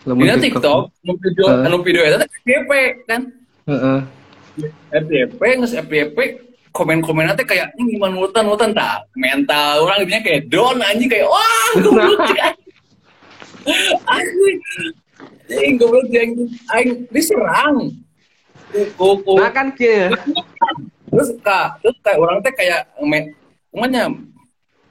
[0.05, 2.71] Dina TikTok, anu video, anu video itu FYP
[3.09, 3.23] kan,
[3.65, 3.99] Heeh.
[4.93, 6.19] FYP, nges FYP,
[6.79, 9.83] komen-komen nanti kayak ini gimana mutan mutan tak mental.
[9.83, 12.39] Orang intinya kayak down anjing kayak wah goblok cik,
[14.07, 14.57] anjing.
[15.51, 16.31] Anjing goblok anjing.
[16.71, 17.77] Aing diserang.
[18.95, 20.15] Ku ku Nah kan kieu.
[21.09, 23.33] terus kak terus kayak orang teh kayak me,
[23.73, 24.13] namanya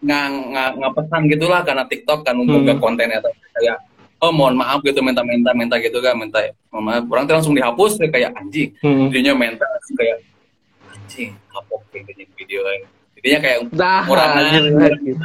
[0.02, 2.82] nggak nggak nggak pesan gitulah karena TikTok kan untuk Hmm.
[2.84, 3.32] kontennya tuh.
[3.56, 3.78] Kayak
[4.18, 6.42] oh mohon maaf gitu minta minta minta gitu kan minta
[6.74, 7.04] mohon maaf.
[7.08, 8.74] Orang teh langsung dihapus kayak anjing.
[8.82, 9.14] Hmm.
[9.38, 10.18] minta langsung kayak
[10.92, 11.32] anjing
[12.04, 12.80] gini video kan
[13.16, 14.42] jadinya kayak Dah, Murahan.
[15.00, 15.24] gitu.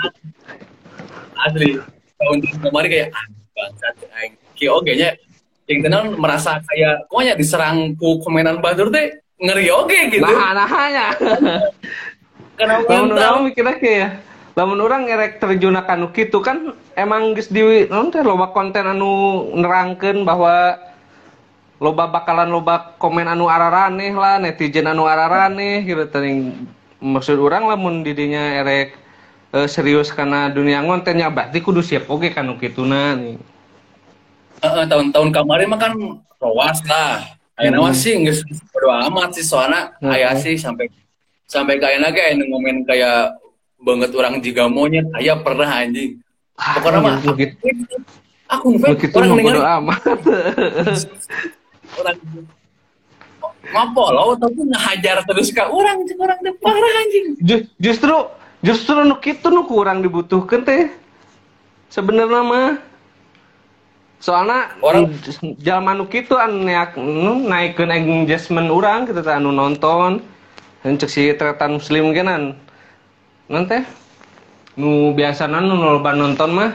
[1.38, 1.68] asli
[2.16, 5.10] tahun kemarin kayak anjing bangsat aing ki oge nya
[5.66, 11.06] yang tenang merasa kayak pokoknya diserang ku komenan batur teh ngeri oge gitu Nah, nahanya.
[12.54, 14.10] karena mental urang mikirnya kayak
[14.52, 19.10] lamun orang ngerek terjun anu kitu kan emang geus di naon teh loba konten anu
[19.56, 20.76] nerangkeun bahwa
[21.82, 26.70] loba bakalan loba komen anu araraneh lah netizen anu araraneh gitu teuing
[27.02, 28.94] maksud orang lamun didinya erek
[29.50, 33.34] eh, serius karena dunia ngontennya berarti kudu siap oge kan kituna nih.
[34.62, 35.92] Heeh, tahun-tahun kemarin mah kan
[36.38, 37.34] rowas lah.
[37.58, 40.14] Ayeuna mah sih geus bodo amat sih soalnya Hmm.
[40.14, 40.86] aya sih sampai
[41.50, 43.36] sampai kayak naga aya nu ngomen kayak
[43.82, 46.22] banget orang juga monyet aya pernah anjing.
[46.54, 47.14] Pokoknya mah
[48.46, 50.00] aku kitu orang mah ningali bodo amat.
[52.00, 52.16] orang
[53.72, 57.26] ngapolo tapi ngahajar terus ka orang cek orang teh parah anjing.
[57.42, 58.16] Ju- justru
[58.62, 60.90] justru nu kitu nu kurang dibutuhkan teh
[61.90, 62.70] sebenarnya mah.
[64.22, 65.10] Soalnya Orang-
[65.58, 70.22] jaman nu kitu anu naik nu naikkeun engagement urang kita teh anu nonton
[70.82, 72.54] cek si tretan muslim genan
[73.50, 73.82] nanti
[74.78, 76.70] nu biasana nu loba nonton mah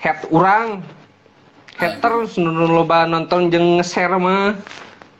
[0.00, 0.80] head urang
[1.80, 4.52] haters nu loba nonton jeung nge-share mah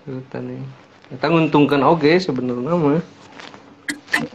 [0.05, 0.61] gitu nih
[1.09, 3.01] kita nguntungkan oge sebenarnya mah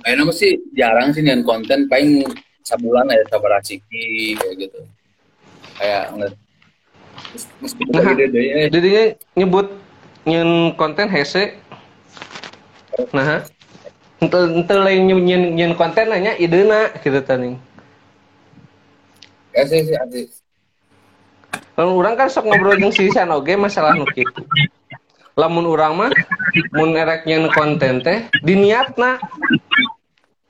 [0.06, 2.26] Ayeuna mah sih jarang sih nyen konten paling
[2.66, 4.80] sabulan ya sabar ciki kayak gitu.
[5.78, 6.38] Kayak nge-
[7.62, 8.18] meskipun Nah.
[8.18, 8.68] eh.
[8.74, 9.04] Jadinya
[9.38, 9.68] nyebut
[10.26, 11.54] nyen konten hese.
[13.14, 13.46] Nah,
[14.18, 17.54] ente ente lain nyen nyen, konten nanya idena gitu tadi.
[19.54, 20.26] Ya sih sih.
[21.76, 24.08] Lamun urang kan sok ngobrol jeung si San oge masalah nu.
[25.36, 26.12] Lamun urang mah
[26.72, 29.20] mun erek nyen konten teh diniatna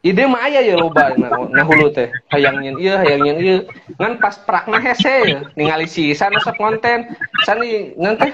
[0.06, 3.58] ide mah aya ya loba nah, nah hulu teh hayang nyen ieu hayang nyen ieu
[3.98, 7.10] ngan pas prakna hese ya ningali si San sok konten
[7.42, 8.32] san ieu ngan teh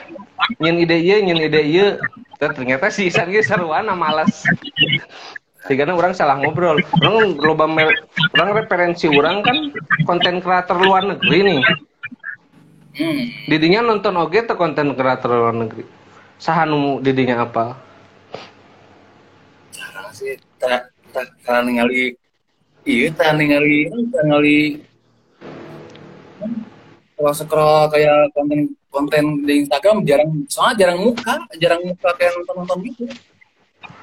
[0.60, 1.62] nyen ide ieu nyen ide
[2.42, 4.44] Teh ternyata si San ge saruana malas
[5.62, 6.82] Tigana orang salah ngobrol.
[7.06, 7.94] Orang loba mer-
[8.34, 9.58] orang referensi orang kan
[10.10, 11.62] konten kreator luar negeri nih.
[13.48, 15.88] Didinya nonton oge tuh konten kreator luar negeri.
[16.42, 17.78] Saha nu didinya apa?
[19.72, 22.16] Jarang sih tak tak ningali
[22.88, 24.60] iya tak ningali tak ningali
[27.22, 32.56] kalau scroll kayak konten konten di Instagram jarang soalnya jarang muka jarang muka kayak nonton
[32.64, 33.06] nonton gitu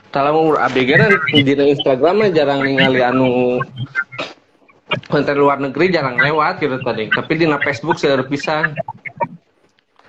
[0.08, 3.60] Kalau mau ABG kan di Instagram mah jarang ningali anu
[5.08, 7.08] konten luar negeri jarang lewat gitu tadi.
[7.12, 8.72] Tapi di Facebook seueur pisan.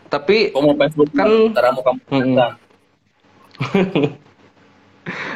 [0.10, 2.36] Tapi kamu Facebook Kan- Mm-mm.
[2.36, 2.58] muka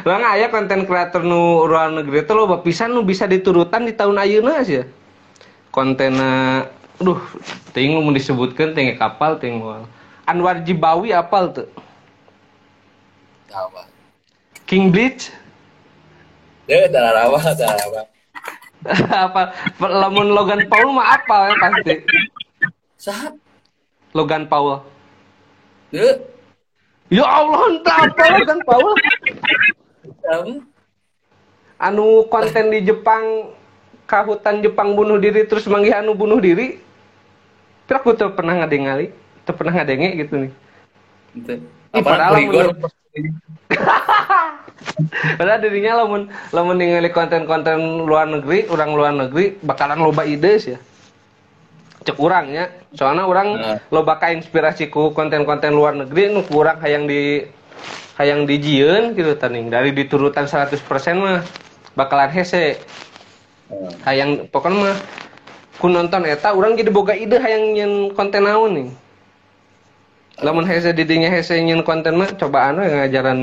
[0.06, 4.22] Orang aya konten kreator nu luar negeri itu loba pisan nu bisa diturutan di tahun
[4.22, 4.86] ayeuna sih.
[5.74, 6.64] Kontena
[7.02, 7.18] aduh
[7.74, 9.60] ting mau disebutkan ting kapal ting.
[10.24, 11.68] Anwar Jibawi apal tuh?
[13.54, 13.86] apa
[14.66, 15.30] King Bleach
[16.66, 18.02] ya darah rawa darah rawa
[19.26, 19.42] apa
[19.80, 21.94] lamun Logan Paul mah apal ya pasti.
[23.00, 23.34] sahat
[24.12, 24.84] Logan Paul.
[25.90, 26.20] ya
[27.12, 28.92] Ya Allah entah apa Logan Paul.
[30.24, 30.36] apa
[31.80, 33.52] anu konten di Jepang
[34.06, 36.80] kahutan Jepang bunuh diri terus manggih anu bunuh diri
[37.84, 39.12] Pira aku tuh pernah ngadengali
[39.44, 40.52] tuh pernah ngadenge gitu nih.
[41.36, 41.60] Ih,
[42.00, 42.40] Apa padahal?
[45.40, 50.74] Padahal dirinya lamun lamun ningali konten-konten luar negeri, orang luar negeri bakalan loba ide sih
[50.76, 50.80] ya.
[52.04, 52.68] Cek urangnya.
[52.94, 53.78] Soalnya orang Nah.
[53.90, 57.48] loba ka inspirasi ku konten-konten luar negeri nu kurang hayang di
[58.20, 59.72] hayang dijieun gitu taning.
[59.72, 60.78] Dari diturutan 100%
[61.18, 61.42] mah
[61.96, 62.78] bakalan hese.
[63.72, 64.98] Nah, Hayang pokoknya mah
[65.80, 68.90] ku nonton eta orang jadi boga ide hayang nyen konten naon nih.
[70.44, 73.40] Lamun hese didinya hese nyen konten mah cobaan we ngajaran.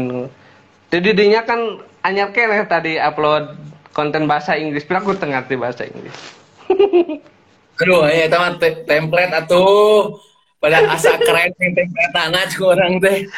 [0.90, 3.54] Di didinya kan anyar keneh tadi upload
[3.94, 6.14] konten bahasa Inggris, pira aku teu ngarti bahasa Inggris.
[7.80, 10.18] Aduh, ya itu mah te- template atuh.
[10.60, 13.18] Pada asa keren yang template tanah orang teh.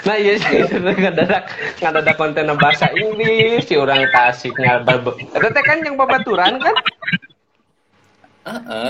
[0.00, 0.64] Nah iya sih,
[1.04, 4.96] ngadadak ngadadak konten bahasa Inggris, si orang tasik ngalba.
[5.12, 6.72] Eta teh kan yang babaturan kan?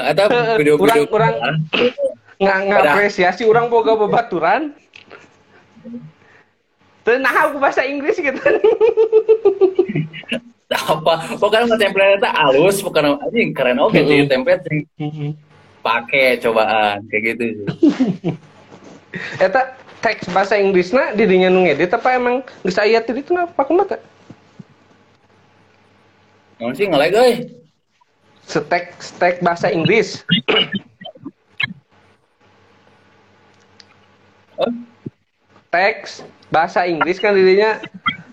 [0.07, 1.61] Atau video-video Urang- urang-
[2.39, 4.71] Nggak ngapresiasi orang boga babaturan.
[7.01, 8.41] Teu nah aku bahasa Inggris gitu.
[10.71, 11.15] apa?
[11.41, 14.85] Pokoknya mah template itu halus pokoknya anjing keren oke sih template sih.
[15.81, 17.45] Pakai cobaan kayak gitu.
[17.75, 18.37] Sih
[19.45, 23.97] Eta teks bahasa Inggrisna dirinya nu ngedit apa emang geus aya teh ditu apa kumaha
[23.97, 24.01] teh?
[26.63, 27.35] Namun sih ngelag euy.
[28.47, 30.21] Stek stek bahasa Inggris.
[35.71, 37.79] Teks bahasa Inggris kan dirinya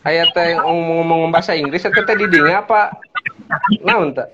[0.02, 2.98] aya teh ngomong-ngomong bahasa Inggris teh didinya apa?
[3.86, 4.28] Naon teh?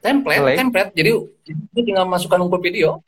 [0.00, 0.56] template Ngelag.
[0.56, 1.10] template jadi
[1.44, 3.00] itu tinggal masukkan ke video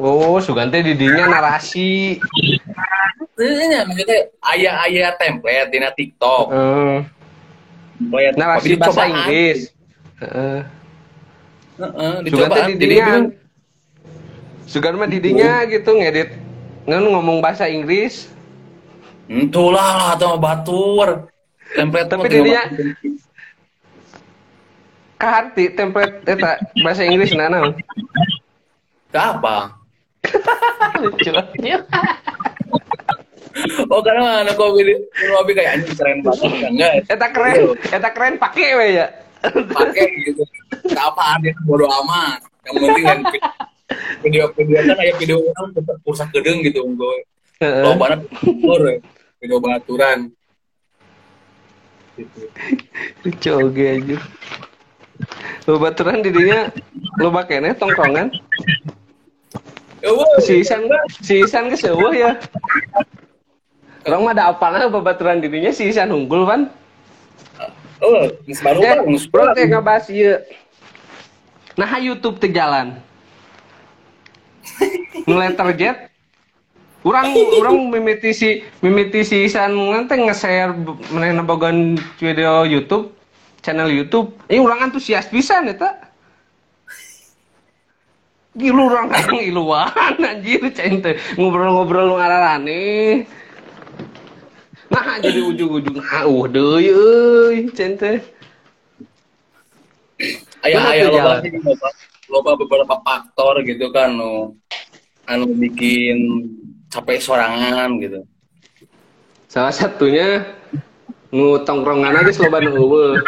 [0.00, 2.16] Oh, sugan teh didinya narasi.
[3.36, 6.46] Iya, maksudnya ayah-ayah template dina TikTok.
[6.48, 6.98] Eh,
[8.00, 9.10] Template, narasi bahasa dicobaan.
[9.12, 9.58] Inggris.
[10.24, 10.58] Heeh.
[11.76, 12.56] Teh dicobaan.
[12.64, 13.28] Jadi didinya.
[14.64, 16.32] Sugan mah didinya gitu ngedit
[16.88, 18.32] ngan ngomong bahasa Inggris.
[19.30, 21.30] Entulah atau batur.
[21.70, 22.58] Template Tapi masukin.
[25.20, 27.30] Kaharti template eta bahasa Inggris?
[29.14, 29.78] Tah apa?
[30.98, 31.30] Lucu.
[33.90, 36.92] Oh karena anak kopi kopi kayak anjing keren banget enggak?
[37.12, 39.06] Eta keren, eta keren pakai we ya.
[39.42, 40.42] Pakai gitu.
[40.88, 42.40] Tak apa ada bodo amat.
[42.64, 43.18] Yang penting kan
[44.24, 47.16] video-video kan kayak video orang tetap pusat gedeng gitu gue.
[47.60, 47.84] Heeh.
[47.84, 48.24] Lo banget
[49.40, 50.28] video baturan.
[52.14, 52.40] Gitu.
[53.24, 54.16] Lucu oge aja.
[55.64, 56.68] Lo baturan didinya
[57.16, 58.28] lo bakene tongkrongan.
[60.00, 60.84] Ya wah, Si Isan
[61.24, 62.36] si Isan ke seueuh ya.
[64.04, 66.68] Orang mah ada apalnya babaturan dirinya si Isan unggul kan.
[68.00, 68.32] Oh,
[68.64, 68.98] baru kan
[69.28, 70.40] bro teh ngabahas ieu.
[71.76, 72.96] Nah, YouTube teh jalan.
[75.28, 76.09] Nge-letter jet.
[77.00, 80.76] Urang urang mimiti si mimiti si Isan nanti nge-share
[81.08, 83.16] menena bogan video YouTube,
[83.64, 84.36] channel YouTube.
[84.52, 85.96] Ini urang antusias pisan eta.
[88.52, 93.24] Gilu urang kan iluan anjir teh ngobrol-ngobrol lu ngararane.
[94.90, 98.20] Nah, jadi ujung-ujung hauh deui euy cain teh.
[100.68, 101.40] ayah ayah loba
[102.28, 104.52] loba, beberapa faktor gitu kan nu
[105.24, 106.44] anu bikin
[106.90, 108.26] capek sorangan gitu.
[109.46, 110.46] Salah satunya
[111.30, 113.18] nu tongkrongan aja loba nu eueuh.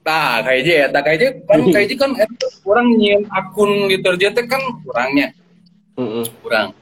[0.00, 4.32] Tah, kayak aja ya, kayak aja kan kayak aja kan eta orang nyian akun deterjen
[4.32, 5.36] teh kan kurangnya,
[6.00, 6.24] Heeh.
[6.40, 6.72] kurang.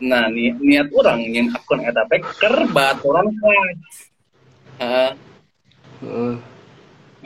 [0.00, 3.80] Nah, ni, niat orang nyian akun eta teh keur baturan kelas.
[4.80, 5.10] Heeh,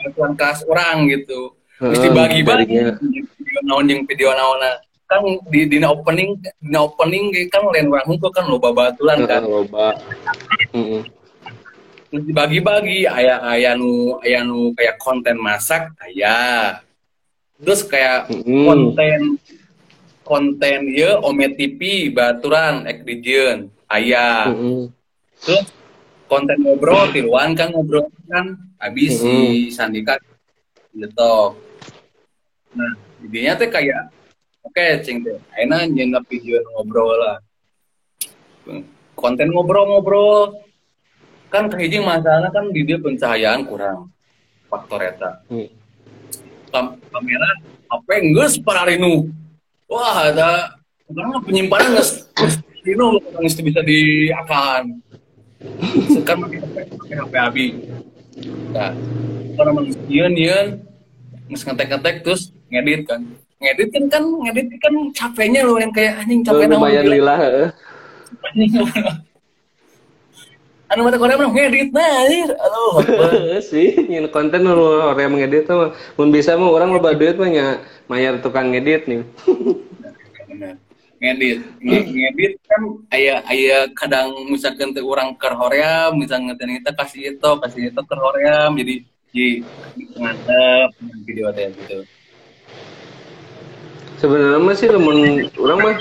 [0.03, 1.55] baturan kelas orang gitu.
[1.79, 2.95] Dibagi-bagi jadinya.
[3.35, 4.83] video naon jeung video naonna.
[5.13, 5.21] Kan
[5.53, 9.45] di dina opening dina opening kan lain orang hukum kan loba baturan kan.
[9.45, 9.93] Loba.
[10.73, 11.05] Heeh.
[12.09, 16.81] Terus dibagi-bagi aya aya nu aya nu kayak konten masak aya.
[17.61, 18.65] Terus kayak Mm-mm.
[18.65, 19.21] konten
[20.25, 24.49] konten ya Ome TV baturan ek dijieun aya.
[24.49, 24.89] Heeh.
[25.45, 25.69] Terus
[26.25, 30.17] konten ngobrol tiluan kan ngobrol kan habis si Sandika
[30.89, 31.53] gitu.
[32.73, 34.09] Nah, idenya teh kayak
[34.63, 35.37] oke cing teh.
[35.53, 37.37] Ayeuna nyeuna video ngobrol lah.
[39.13, 40.63] Konten ngobrol-ngobrol.
[41.53, 44.09] Kan kahiji masalahnya kan di dia pencahayaan kurang
[44.71, 45.45] faktor eta.
[46.73, 47.49] Kam kamera
[47.93, 49.29] apa geus pararinu
[49.85, 50.73] wah ada
[51.05, 52.25] karena penyimpanan geus
[52.81, 54.97] dino geus bisa diakan
[56.09, 57.67] sekarang pakai pakai HP abi.
[58.73, 58.91] Nah
[59.53, 60.67] kalau memang nyen nyen
[61.53, 63.21] ngetek ngetek terus ngedit kan
[63.63, 67.35] ngedit kan kan ngedit kan capeknya loh yang kayak anjing capek Oh, lumayan lila
[70.93, 72.49] anu mata Korea mah ngedit nah anjir.
[72.53, 73.01] Aduh
[73.69, 75.89] sih nyin konten nu orang ngedit mah.
[76.19, 77.67] Mun bisa mah orang loba duit mah nya
[78.05, 79.25] mayar tukang ngedit nih.
[81.17, 81.59] Ngedit.
[81.81, 87.21] Nge- ngedit kan aya aya kadang misalkan teh urang ke hoream misalnya teh kita kasih
[87.33, 88.95] itu kasih itu ke hoream jadi
[89.33, 89.49] jadi
[90.13, 90.89] ngantep
[91.25, 92.05] video teh gitu
[94.23, 95.95] sebenarnya sih lamun orang mah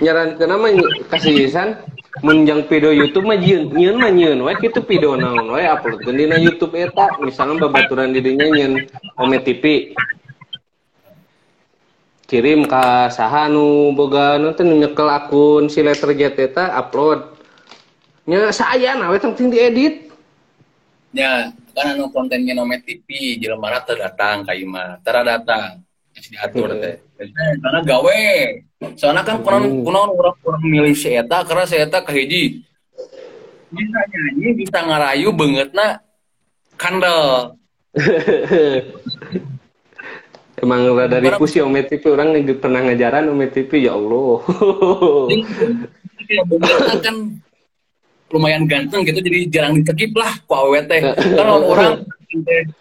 [0.00, 0.72] nyaran kenapa
[1.12, 1.76] kasih isan
[2.24, 6.08] menjang video YouTube mah nyeun nyeun mah nyeun we kitu video naon we upload ke
[6.08, 8.88] dina YouTube eta misalnya babaturan dirinya nyeun
[9.20, 9.92] Ome TV
[12.24, 17.36] kirim ka saha nu boga nu nyekel akun si letter jet eta upload.
[18.30, 20.14] Nya saya nah we tong diedit.
[21.10, 25.82] Ya kan anu kontennya Nomet TV jelema teu datang ka imah datang
[26.28, 27.00] diatur teh.
[27.62, 28.20] Karena gawe.
[28.96, 32.64] Soalnya kan kunaon kunaon urang urang milih si eta karena si eta kahiji
[33.70, 36.02] bisa nyanyi bisa ngarayu beungeutna
[36.76, 37.54] kandel.
[40.60, 44.44] Emang rada ribu sih Ome TV orang nge- pernah ngajaran Ome TV ya Allah.
[46.28, 46.42] Iya,
[47.00, 47.16] kan
[48.30, 51.00] lumayan ganteng gitu jadi jarang diskip lah ku awet teh.
[51.38, 52.04] Kan orang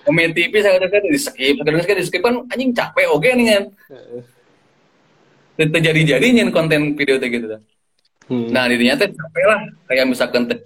[0.06, 3.26] komen TV saya udah kan di skip kadang kadang di skip kan anjing capek oke
[3.26, 3.64] nih kan
[5.60, 7.58] terjadi jadi nyen konten video teh gitu.
[8.30, 8.47] Hmm.
[8.54, 10.60] nah dirinya teh capek lah kayak misalkan teh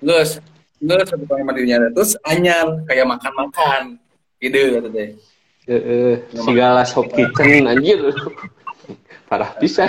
[0.00, 0.38] geus
[0.78, 3.82] geus satu sama dirinya terus anyar kayak makan makan
[4.38, 5.08] ide kata teh
[5.64, 7.96] Heeh, segala shop kitchen anjir.
[9.32, 9.88] Parah bisa.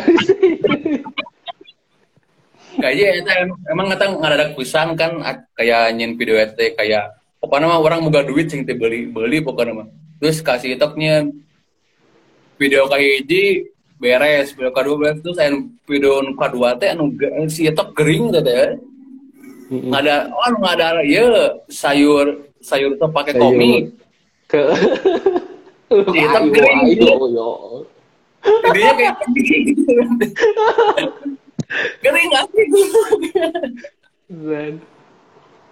[2.80, 5.20] kayaknya eta em- emang kata ngadadak pisan kan
[5.52, 7.12] kayak nyen video teh kayak
[7.46, 9.88] pokoknya mah orang boga duit sing beli beli pokoknya mah
[10.18, 11.30] terus kasih toknya
[12.58, 13.70] video kayak hiji
[14.02, 18.34] beres video kedua beres terus anu video nu kedua teh anu ge- si etok gering
[18.34, 18.74] teh teh
[19.70, 23.94] nggak ada oh anu nggak ada ya sayur sayur tuh pakai komi
[24.46, 24.62] Ke
[25.86, 26.98] Ayo, kering.
[26.98, 27.50] ayo, yo.
[28.66, 29.14] jadinya kayak
[29.70, 29.86] gitu
[32.04, 32.64] kering asli
[34.26, 34.74] Zan.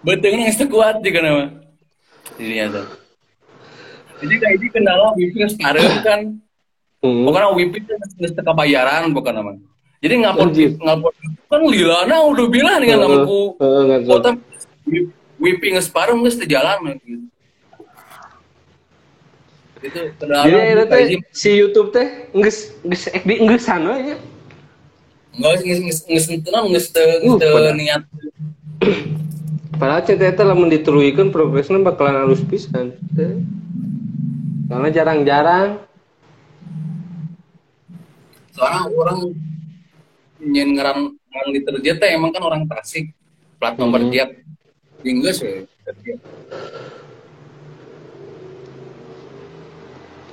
[0.04, 1.44] Betulnya yang kuat juga nama.
[2.38, 2.86] Jadinya tuh.
[4.24, 6.20] Jadi kayak ini kendala wifi sekarang kan.
[7.04, 7.22] Hmm.
[7.28, 9.50] Pokoknya wifi itu bayaran bukan nama.
[10.04, 11.12] Jadi ngapot ngapot
[11.48, 14.30] kan lilana udah bilang dengan Heeh, namaku heeh, nggak kota
[15.40, 17.24] wifi nggak separuh nggak sejalan gitu.
[19.84, 24.16] Itu kendala Jadi eta teh si YouTube teh geus geus ek di geussan we nya.
[25.34, 25.78] nggak nggak
[26.08, 27.72] nggak sentuhan nggak se Uh, pada.
[27.74, 28.02] niat.
[29.74, 32.94] Padahal cerita eta lamun dituruikeun progresna bakalan halus pisan.
[34.70, 35.82] Soalnya jarang-jarang.
[38.54, 39.18] Soalnya orang
[40.44, 43.10] nyen ngeran ngeran deterjen teh emang kan orang Tasik
[43.58, 44.12] plat nomor Hmm.
[44.12, 44.30] tiap
[45.04, 45.64] Inggris ya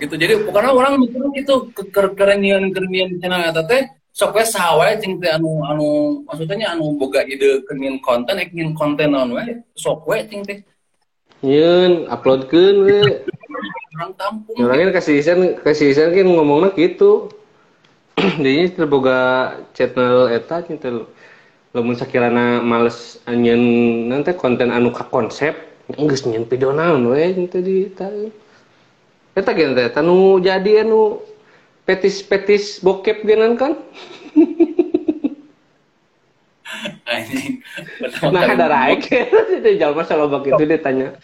[0.02, 5.32] gitu jadi pokoknya orang mikir gitu ke kerenian eta teh sok we saha cing teh
[5.32, 5.88] anu anu
[6.28, 9.44] maksudnya anu boga ide kerenian konten ek nyen konten naon we
[9.76, 10.60] sok we cing teh
[11.42, 13.02] Nyeun uploadkeun we.
[13.98, 17.34] orang tampung Orangnya kasih isan kasih isan kan ngomongnya gitu.
[18.46, 19.18] Dia terboga
[19.74, 20.94] channel eta cinta
[21.74, 23.64] lamun sakirana males anjeun
[24.14, 25.58] nanti konten anu ka konsep
[25.90, 28.06] geus nyeun video naon we cinta di eta.
[29.34, 31.26] Eta gen teh eta nu jadi anu
[31.86, 33.74] petis-petis bokep genan kan.
[37.06, 37.62] anjing.
[38.32, 39.10] Nah ada raik.
[39.64, 41.18] Dia jalma saloba gitu ditanya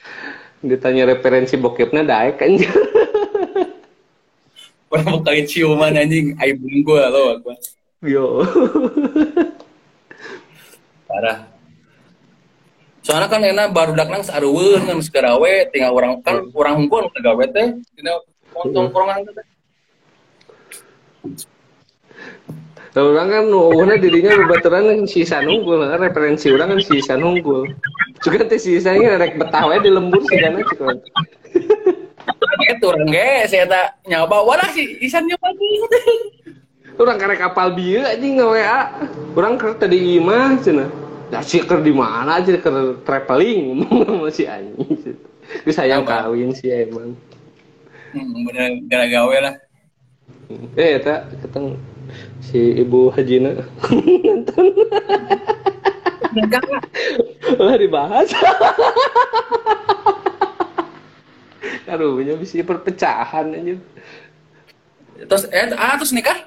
[0.62, 2.52] ditanya referensi bokepnya daek kan.
[4.88, 6.36] pertama kali ciuman anjing.
[6.42, 7.56] Aibun gua lo gua.
[8.06, 8.46] Yo.
[11.08, 11.48] parah.
[13.02, 17.08] Soalnya kan enak baru dak nang sareuweun kan segera we tinggal orang kan orang hungkul
[17.08, 17.80] nu gawe teh.
[17.96, 18.20] Tina
[18.52, 19.57] montong korongan teh
[22.98, 26.98] Kalau orang kan nuhuna dirinya bebaturan kan si Isan unggul, nah, referensi orang kan si
[26.98, 27.70] Isan unggul.
[28.26, 30.98] Juga teh si Isan ini rek betah di lembur sih kan cukup.
[32.68, 35.98] itu orang ge saya tak nyoba wadah sih isan nyoba gitu
[36.98, 38.80] Orang karek kapal bieu anjing nge WA.
[39.38, 40.90] Orang keur tadi imah cenah.
[41.30, 45.14] Da si keur di mana aja keur traveling ngomong sama si anjing.
[45.62, 47.14] Geus sayang kawin sih emang.
[48.18, 49.56] hmm, bener gara gawe lah
[50.80, 51.76] Eh eta keteng
[52.40, 53.52] si Ibu Hajina.
[56.38, 56.62] nikah
[57.58, 58.30] lah dibahas.
[61.88, 63.80] Aduh punya bisa perpecahan aja
[65.26, 66.38] terus eh ah terus nikah?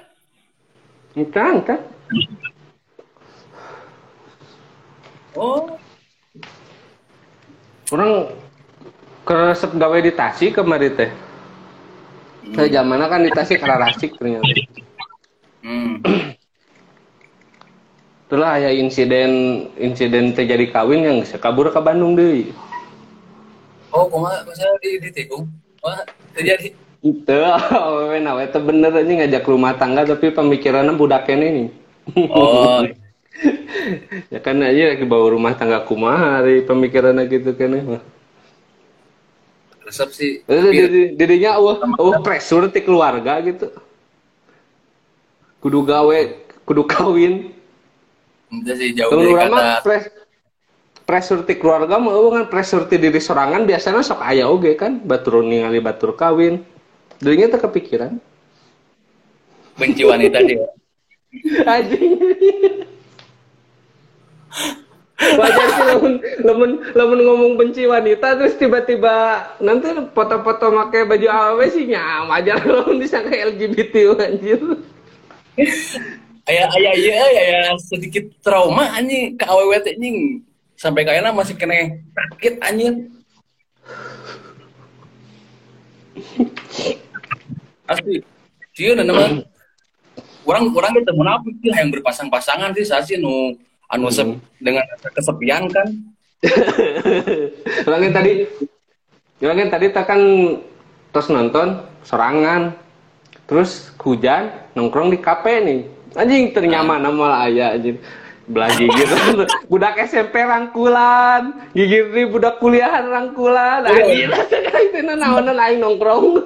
[1.17, 1.79] Nikah nikah
[5.35, 5.75] oh.
[7.91, 8.31] Orang
[9.27, 11.11] keresep gawe di Tasik kemarin teh
[12.51, 14.49] Saya zamannya kan di Tasik rasik ternyata.
[15.61, 16.01] Hmm.
[18.31, 22.47] itulah ya insiden insiden terjadi kawin yang kabur ke Bandung deh
[23.91, 25.51] oh kumaha masa di ditikung
[25.83, 25.99] wah
[26.31, 26.71] terjadi?
[27.01, 27.37] Itu
[27.75, 31.65] awewe nawe itu bener aja ngajak rumah tangga tapi pemikirannya budaknya ini
[32.31, 32.87] oh.
[34.33, 37.99] Ya kan aja lagi bawa rumah tangga kumaha hari pemikirannya gitu kan ya
[39.91, 43.67] resep sih Jadi tapi didi- didinya uh, uh pressure ti keluarga gitu.
[45.59, 46.19] Kudu gawe
[46.63, 47.51] kudu kawin.
[48.47, 50.03] Itu sih jauh Kalau dari kata pres
[51.03, 55.43] pressure ti keluarga eueuh kan pressure ti diri sorangan biasanya sok aya oge kan batur
[55.43, 56.63] ningali batur kawin.
[57.19, 58.15] Dirinya teu kepikiran.
[59.75, 60.71] Benci wanita dia.
[61.75, 62.15] Anjing
[65.37, 71.59] wajar sih lamun lamun lamun ngomong benci wanita terus tiba-tiba nanti foto-foto pakai baju AW
[71.69, 74.61] sih nyam wajar lamun disangka LGBT anjir.
[76.49, 79.45] Ayah ayah iya ayah sedikit trauma anjing ke
[79.85, 80.41] teh anjing.
[80.73, 82.95] Sampai kayaknya masih kena sakit anjing.
[87.85, 88.25] Asli
[88.71, 89.43] sih nama
[90.47, 91.11] orang orang kita
[91.61, 93.53] sih yang berpasang-pasangan sih saya sih nu
[93.91, 94.83] anu sep- dengan
[95.13, 95.87] kesepian kan?
[97.87, 98.31] Orangnya tadi,
[99.37, 100.21] orangnya tadi tak kan
[101.13, 102.73] terus nonton sorangan,
[103.45, 105.79] terus hujan nongkrong di kafe nih,
[106.17, 108.01] anjing ternyaman nama ayah anjing.
[108.49, 109.07] Belah gigit.
[109.71, 111.71] Budak SMP rangkulan.
[111.71, 113.85] Gigit nih budak kuliahan rangkulan.
[113.85, 114.27] Anjing.
[114.91, 116.41] itu naonan aing nongkrong.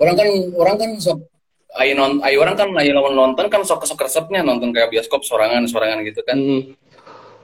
[0.00, 1.18] Orang kan orang kan sok
[1.80, 5.22] ayo non ayo orang kan ayo lawan nonton kan sok sok resepnya nonton kayak bioskop
[5.22, 6.38] sorangan sorangan gitu kan.
[6.38, 6.74] Hmm.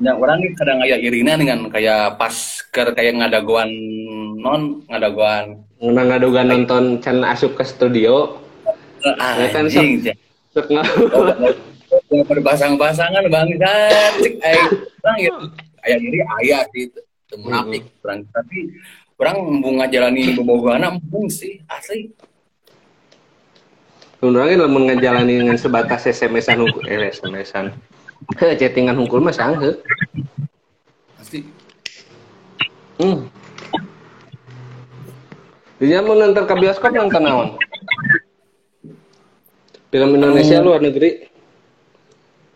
[0.02, 2.34] Ya, orang nih kadang kayak irina dengan kayak pas
[2.74, 3.70] ke kayak ngadaguan
[4.42, 8.38] non ngadaguan Nggak ngadugan nonton can asup ke studio.
[9.18, 9.66] Ah, Ya kan.
[9.66, 10.70] Sok
[12.12, 13.68] Oh, berpasang-pasangan bangsa
[14.40, 14.56] ay
[15.04, 15.32] orang ya.
[15.84, 16.88] Ayah iri ayah sih
[17.28, 18.24] teu munafik orang.
[18.32, 18.58] Tapi
[19.20, 22.12] orang bunga jalani bobogohana embung sih asli
[24.22, 27.74] Sebenarnya lamun ngajalani dengan sebatas SMS-an hungkul, eh SMS-an.
[28.38, 29.82] Chattingan hungkul mah sanghe.
[31.18, 31.42] asli
[33.02, 33.26] Hmm.
[35.82, 37.48] Dia mau nonton ke bioskop nonton naon?
[39.90, 41.26] Film Indonesia luar negeri.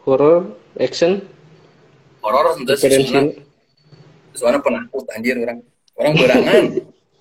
[0.06, 1.18] Horror, action,
[2.26, 3.38] horor tentu soalnya
[4.34, 5.58] soalnya penakut anjir orang
[5.94, 6.64] orang berangan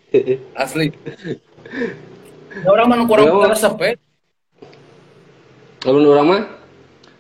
[0.66, 0.90] asli
[2.56, 3.92] Ya, orang mana kurang resep ya
[5.86, 6.42] Lamun urang mah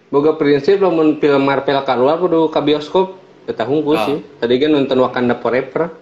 [0.10, 3.22] boga prinsip lamun film Marvel keluar kudu ke bioskop.
[3.46, 4.06] Eta hungkul Ah.
[4.10, 4.18] sih.
[4.42, 5.94] Tadi kan nonton Wakanda Forever.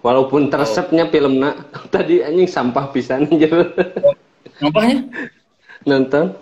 [0.00, 1.60] Walaupun teresepnya filmna
[1.92, 3.52] tadi anjing sampah pisan anjir.
[4.60, 5.08] nampaknya
[5.84, 6.36] nonton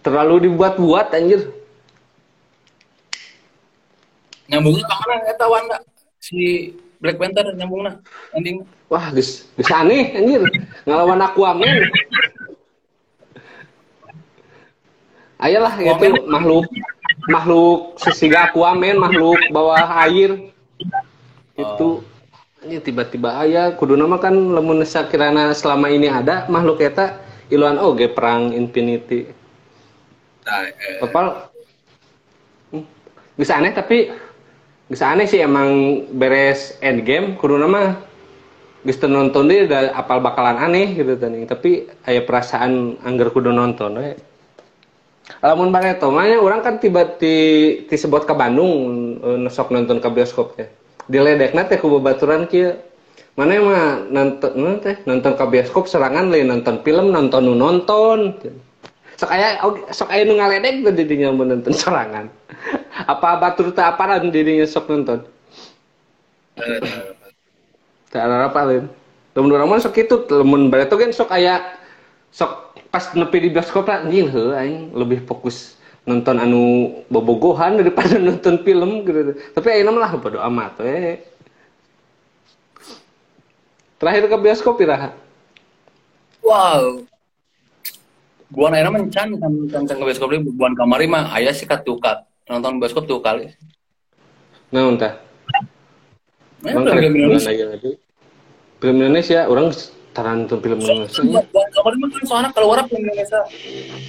[0.00, 1.52] terlalu dibuat-buat anjir
[4.48, 5.76] nyambungnya ke mana eta Wanda
[6.16, 8.00] si Black Panther nyambungnya
[8.32, 10.40] ending wah geus geus aneh anjir
[10.88, 11.68] ngelawan Aquaman
[15.38, 16.66] ayolah itu makhluk
[17.28, 20.50] makhluk sesiga Aquaman makhluk bawah air.
[21.58, 22.02] Itu.
[22.58, 27.22] Ini tiba-tiba aya kudu nama kan lamun sakirana selama ini ada makhluk eta
[27.54, 29.30] iluan oge perang infinity.
[30.42, 31.46] Nah, eh, Opal
[33.38, 34.10] bisa aneh tapi
[34.90, 37.94] bisa aneh sih emang beres endgame kudu nama
[38.82, 41.46] teu nonton dia udah apal bakalan aneh gitu tadi.
[41.46, 41.70] Tapi
[42.10, 44.18] aya perasaan anggar kudu nonton we
[45.44, 47.34] lamun bareto mah nya urang kan tiba ti
[47.86, 48.72] disebut ke Bandung
[49.20, 50.68] eh, sok nonton ke bioskop teh.
[51.08, 52.74] Diledekna teh ku babaturan kieu.
[53.38, 58.34] Mana mah nonton teh nonton ke bioskop serangan lain nonton film nonton nu nonton.
[59.18, 62.26] Sok aya og- sok aya nu ngaledek tuh didinya nonton serangan.
[63.06, 65.22] Apa batur teu aparan didinya sok nonton?
[66.58, 66.80] Eh,
[68.10, 68.88] teu ada apa lain
[69.36, 71.62] lamun urang mah sok kitu lamun bareto kan sok aya
[72.34, 75.76] sok pas nepi di bioskop lah anjing heuh aing lebih fokus
[76.08, 79.36] nonton anu bobogohan daripada nonton film gitu.
[79.52, 81.20] Tapi mah lah bodo amat we.
[83.98, 85.10] Terakhir ke bioskop iraha
[86.48, 86.84] wow.
[88.48, 91.68] Buan ayeuna mah can can can can ke bioskop deui buan kamari mah aya sih
[91.68, 93.52] katukat nonton bioskop tuh kali
[94.68, 95.16] Nah, entah.
[96.60, 97.52] Emang film Indonesia.
[98.84, 99.72] Film Indonesia, orang
[100.18, 101.22] taran nonton film Indonesia.
[101.22, 103.38] buan kamari mah kan soalnya keluar film Indonesia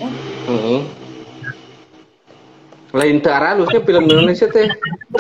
[0.02, 0.12] Hah?
[0.50, 0.82] Heeh.
[2.90, 4.66] Lain teu aralusnya film Indonesia teh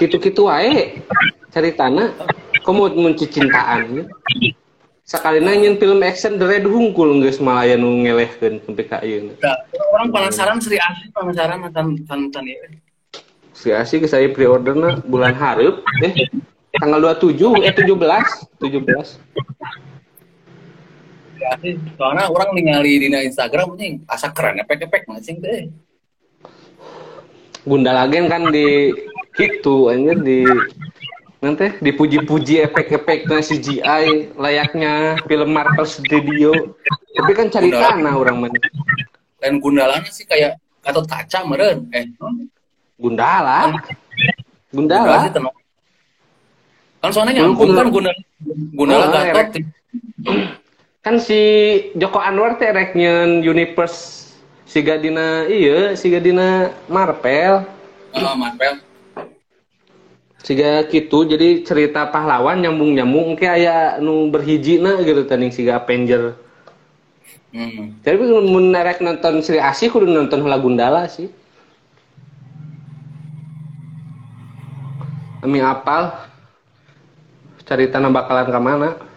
[0.01, 1.05] kitu-kitu wae.
[1.53, 2.09] Caritana
[2.65, 4.03] komo mun cicintaan ya.
[5.05, 9.33] Sakali nanya film action The Red Hungkul geus malaya nu ngelehkeun sampai ka ieu.
[9.41, 9.57] Nah,
[9.97, 12.57] orang penasaran Sri Asih penasaran nonton nonton ya
[13.57, 16.13] Si Asih geus aya pre-orderna bulan hareup eh
[16.77, 19.88] tanggal 27 eh 17 17.
[21.95, 25.67] Soalnya orang ningali di Instagram nih asa keren efek-efek masing teh
[27.67, 28.95] Gundalagen kan di
[29.39, 30.43] itu anjir di
[31.39, 36.51] nanti dipuji-puji efek-efeknya CGI layaknya film Marvel Studio.
[37.15, 38.59] Tapi kan cari tanah orang mana
[39.39, 42.07] dan gundalanya sih kayak Gatot kaca meren eh.
[42.99, 43.71] Gundala
[44.71, 45.55] Gundala Gundala sih tenang.
[46.99, 48.19] kan soalnya nyambung kan Gundala
[48.75, 49.63] Gundala Oh, Gatot.
[51.09, 51.41] Kan si
[51.97, 54.29] Joko Anwar teh rek nyeun universe
[54.69, 57.65] siga dina iya siga dina Marvel
[58.13, 58.77] oh, Marvel
[60.45, 65.81] siga gitu jadi cerita pahlawan nyambung nyambung kayak aya nu berhiji na gitu tanding siga
[65.81, 66.37] Avenger
[67.57, 68.05] hmm.
[68.05, 71.33] Tapi mun rek nonton Sri Asih kudu nonton Hula Gundala sih.
[75.41, 76.13] Ami apal
[77.65, 79.08] cari tanah bakalan ke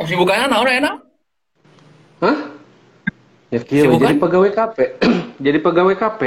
[0.00, 0.96] kesibukannya naon enak
[2.22, 2.38] Hah?
[3.50, 3.98] Ya kieu Sibukan?
[4.14, 4.78] jadi pegawai KP.
[5.42, 6.20] jadi pegawai KP.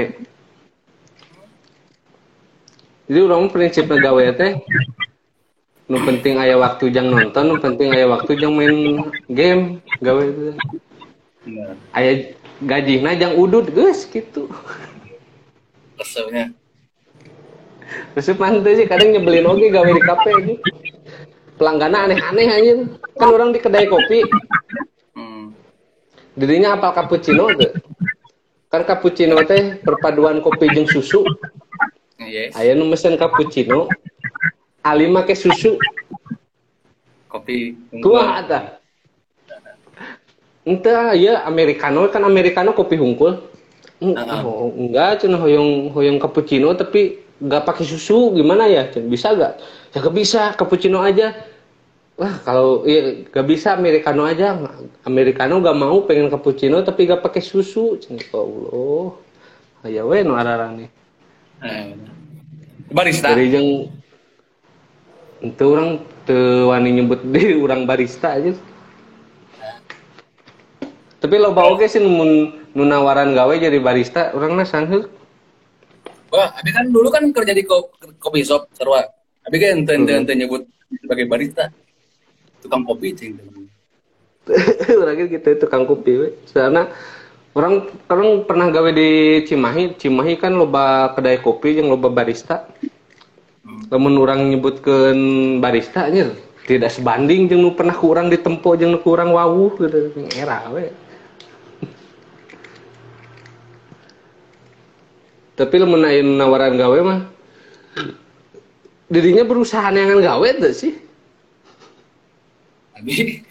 [3.07, 4.59] Jadi orang prinsip pegawai teh
[5.85, 10.57] nu penting aya waktu jang nonton, nu penting aya waktu jang main game, gawe teh.
[11.45, 11.77] Bener.
[11.93, 12.33] aya
[12.65, 14.49] gajihna jang udut geus gitu
[16.01, 16.49] keselnya
[18.17, 20.55] terus mantu sih kadang nyebelin oke gawe di kafe ini
[21.55, 22.73] pelanggannya aneh-aneh aja
[23.15, 24.21] kan orang di kedai kopi.
[25.15, 25.55] Hmm.
[26.35, 27.71] dirinya apa cappuccino tuh
[28.67, 31.23] kan cappuccino teh perpaduan kopi jeung susu.
[32.19, 32.55] Yes.
[32.55, 33.87] Aya nu mesen cappuccino
[34.83, 35.79] ali make susu.
[37.31, 38.83] Kopi kuah ada
[40.65, 43.37] Entah, ya americano kan americano kopi hungkul.
[44.01, 48.89] Oh, enggak, cina hoyong hoyong cappuccino tapi nggak pakai susu gimana ya?
[48.89, 49.61] Cina, bisa nggak?
[49.95, 51.31] Ya nggak bisa, cappuccino aja.
[52.19, 54.59] Wah kalau ya, nggak bisa americano aja.
[55.07, 57.95] Americano nggak mau pengen cappuccino tapi nggak pakai susu.
[58.11, 59.07] Ya Allah.
[59.87, 60.91] Ya we nu ararane.
[61.63, 61.95] Eh.
[62.91, 63.87] barista Dari yang
[65.39, 68.51] itu orang teu wani nyebut diri orang barista aja.
[71.23, 75.07] Tapi lo bawa sih mun nu nawaran gawe jadi barista, orang na sangheuk.
[76.35, 79.07] wah abi kan dulu kan kerja di ko kopi shop sarua
[79.45, 80.65] abi kan ente ente ente nyebut
[81.01, 81.69] sebagai barista
[82.65, 83.37] tukang kopi cing
[84.93, 86.29] orang gitu tukang kopi we.
[86.45, 86.93] Soalnya
[87.57, 92.69] orang orang pernah gawe di Cimahi, Cimahi kan loba kedai kopi yang loba barista.
[93.89, 95.17] Lamun orang nyebutkeun
[95.57, 96.29] barista nya
[96.65, 100.89] tidak sebanding jeung nu pernah kurang ditempo jeung nu kurang wawuh gitu era we.
[105.57, 107.33] Tapi lamun aya nu nawaran gawe mah
[109.05, 110.93] dirinya berusaha neangan gawe tuh sih.
[112.95, 113.43] abi.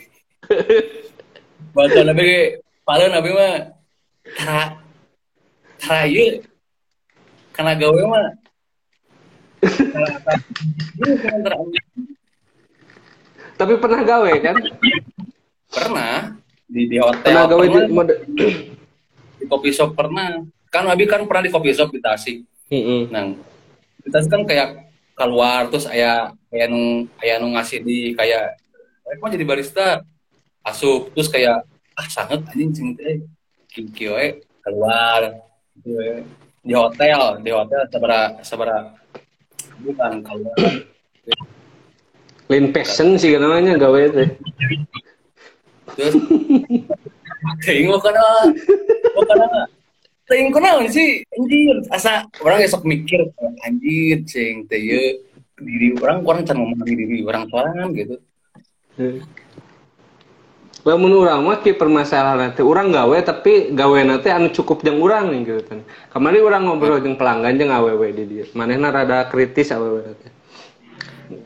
[1.74, 3.54] Bahkan abi paling abi mah
[5.78, 6.42] tara ieu
[7.54, 8.26] karena gawe mah.
[13.54, 14.56] Tapi pernah gawe kan?
[15.74, 16.16] pernah.
[16.64, 18.14] Di di hotel Pernah gawe di pernah, mode
[19.38, 20.42] di kopi shop pernah.
[20.70, 22.42] Kan abi kan pernah di kopi shop di Tasik.
[22.72, 23.06] Heeh.
[23.12, 23.36] Nah,
[24.02, 24.83] kita kan kayak
[25.14, 28.58] keluar terus aya kayak nu aya nu ngasih di kayak
[29.06, 29.86] eh kok jadi barista
[30.66, 31.62] asup terus kayak
[31.94, 33.22] ah sangat anjing cing teh
[33.70, 34.26] kiki we
[34.66, 35.38] keluar
[35.78, 36.24] gitu
[36.64, 38.78] di hotel di hotel sabara sabara
[39.84, 40.58] bukan keluar
[42.52, 44.28] Lain passion sih namanya gawe teh.
[45.96, 46.14] terus
[48.04, 48.24] kana
[49.14, 49.46] mau kana
[50.24, 51.20] ting kunaon sih?
[51.36, 53.20] Anjir asa orang esok mikir
[53.64, 55.20] anjir cing teh ieu
[55.60, 58.16] diri orang orang can memahami diri orang sorangan gitu.
[60.84, 65.32] Lamun urang mah ki permasalahan nanti urang gawe tapi gawe nanti anu cukup jeung urang
[65.32, 65.80] nih gitu kan.
[66.12, 68.44] Kemarin urang ngobrol jeung pelanggan jeung awewe di dia.
[68.52, 70.12] Manehna rada kritis awewe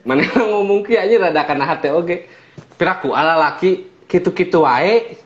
[0.03, 2.26] manehna ngomong ki aja rada kana hate oge.
[2.74, 5.18] Piraku ala laki kitu-kitu wae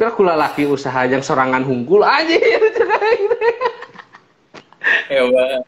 [0.00, 2.32] piraku lalaki usaha yang sorangan hunggul aja
[5.12, 5.60] Hebat.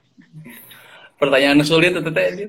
[1.21, 2.49] Pertanyaan sulit itu teh.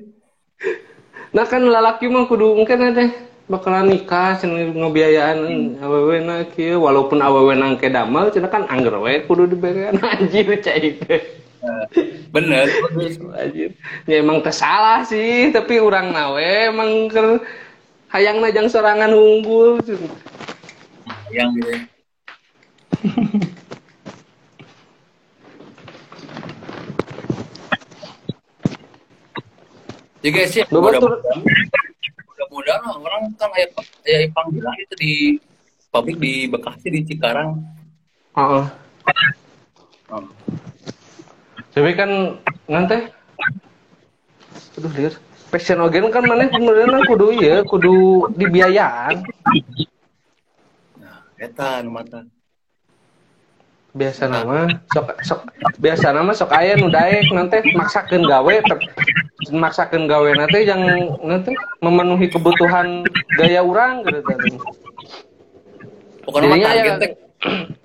[1.34, 3.10] nah kan lalaki mah kudu mungkin ada
[3.50, 8.96] bakalan nikah cenah ngebiayaan awewe na kieu walaupun awewe nang ke damel cenah kan angger
[9.02, 10.96] we kudu diberian anjir cai
[11.64, 11.88] Nah,
[12.28, 12.68] Bener.
[13.36, 13.72] anjir
[14.08, 17.40] ya emang tersalah sih tapi orang nawe emang ker
[18.14, 19.82] hayang najang sorangan unggul
[21.34, 21.72] Yang gitu.
[30.24, 31.44] Jadi guys ya, mudah-mudahan
[32.24, 35.12] mudah-mudahan lah, orang kan kayak kayak Ipang bilang itu di
[35.92, 37.60] pabrik di Bekasi di Cikarang.
[38.38, 38.64] Heeh.
[40.14, 40.24] Oh.
[41.74, 42.38] tapi kan
[42.70, 43.10] nanti
[44.78, 45.18] aduh lihat
[45.50, 49.24] passion ogen kan mana kemudian kudu iya kudu dibiayaan
[51.38, 52.22] eta nu mata.
[53.94, 55.40] biasa nama sok sok
[55.78, 58.90] biasa nama sok aya nu daek nanti maksakeun gawe tep-
[59.54, 60.82] maksakeun gawe nanti yang
[61.22, 63.06] nanti memenuhi kebutuhan
[63.38, 64.50] gaya orang gitu tadi
[66.24, 67.10] Pokoknya mah target ya- teh.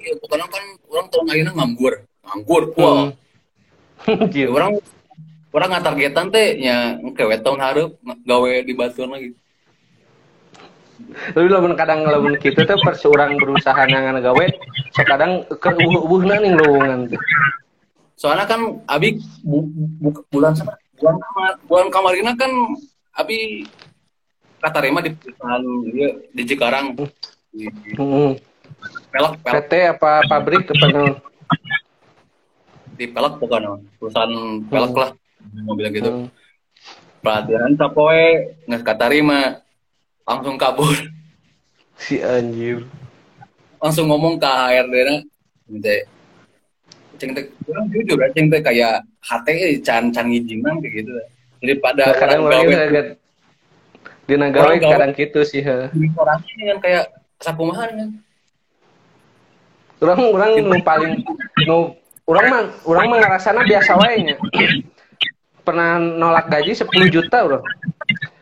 [0.00, 1.94] Iya, pokoknya kan orang tahu ayeuna nganggur.
[2.24, 3.12] Nganggur, wah.
[4.08, 4.48] Anjir.
[4.56, 4.80] Orang
[5.52, 7.90] orang nggak targetan teh nya kewe tahun hareup
[8.24, 9.36] gawe di batuan lagi.
[11.10, 14.44] Tapi lamun kadang lamun gitu tuh pas orang berusaha nangan gawe
[14.94, 17.20] so kadang ke ubuh-ubuhna nih lowongan teh.
[18.20, 19.64] Soalnya kan Abi bu,
[20.00, 22.52] bu- bulan sama bulan kamar bulan kamarina kan
[23.16, 23.64] Abi
[24.60, 26.86] katarima di perusahaan dia di Cikarang.
[27.56, 28.30] Heeh.
[29.10, 31.14] pelak pelak PT apa pabrik apa naon?
[32.94, 34.32] di pelak bukan perusahaan
[34.68, 35.10] pelak lah
[35.64, 36.10] mau bilang gitu.
[36.12, 36.28] Hmm.
[37.24, 39.64] pelatihan capoe nggak katarima
[40.24, 40.96] langsung kabur.
[42.00, 42.88] Si anjir
[43.80, 45.14] langsung ngomong ke HRD na
[45.72, 45.96] gitu
[47.20, 51.12] ceng teh orang jujur ceng teh kayak hati can can ngijinan kayak gitu
[51.64, 53.06] daripada kadang orang gawe agak
[54.28, 55.88] di nagawe kadang gitu sih he.
[56.16, 57.04] orang ini kan kayak
[57.40, 58.10] sakumahan kan.
[60.00, 61.12] Orang orang nu paling
[61.68, 61.92] nu
[62.24, 64.36] orang mah orang mah ngerasana biasa wae nya.
[65.60, 67.64] Pernah nolak gaji 10 juta orang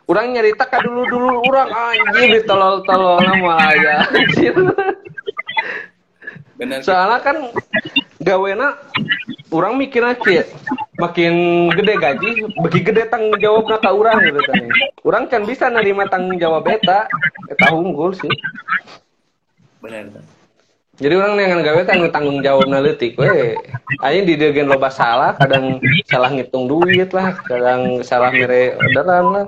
[0.09, 4.57] orang nyerita ka dulu dulu orang anjir ditolol tolol malah ya anjir
[6.59, 7.37] benar soalnya kan
[8.19, 8.75] gawena
[9.55, 10.51] orang mikirnya kayak
[10.99, 11.35] makin
[11.71, 14.63] gede gaji bagi gede tanggung jawabnya ke orang gitu kan.
[15.07, 17.07] Orang kan bisa nerima tanggung jawab beta
[17.47, 18.29] eta unggul sih.
[19.79, 20.11] Benar
[20.99, 23.55] jadi orang yang gawe tanggung tanggung jawab leutik we.
[24.03, 25.79] Aing di deugeun loba salah kadang
[26.11, 29.47] salah ngitung duit lah kadang salah mere orderan lah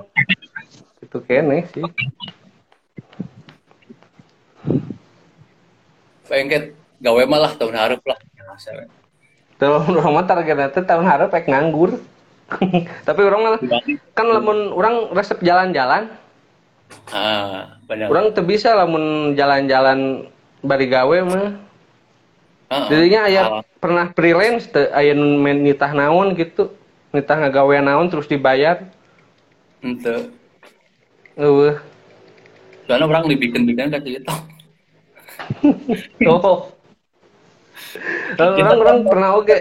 [1.11, 1.83] itu kene sih
[6.31, 8.19] pengen gawe malah tahun harap lah.
[9.59, 11.99] Tahun orang mah targetnya teh tahun harap pek nganggur.
[13.09, 13.53] Tapi orang mah
[14.15, 16.11] kan lamun orang resep jalan-jalan,
[17.15, 20.31] ah benar orang teu bisa lamun jalan-jalan
[20.63, 21.59] bari gawe mah.
[22.71, 23.63] Ah, Jadinya aya ah.
[23.83, 26.75] pernah freelance teu aya nu main nitah naon gitu.
[27.11, 28.87] Nitah ngagawean naon terus dibayar.
[29.83, 30.31] Ente.
[31.41, 31.77] Eueuh.
[32.85, 34.37] soalnya orang dibikin-bikin kasih itu
[36.29, 36.71] Oh.
[38.39, 39.57] Orang orang pernah oke.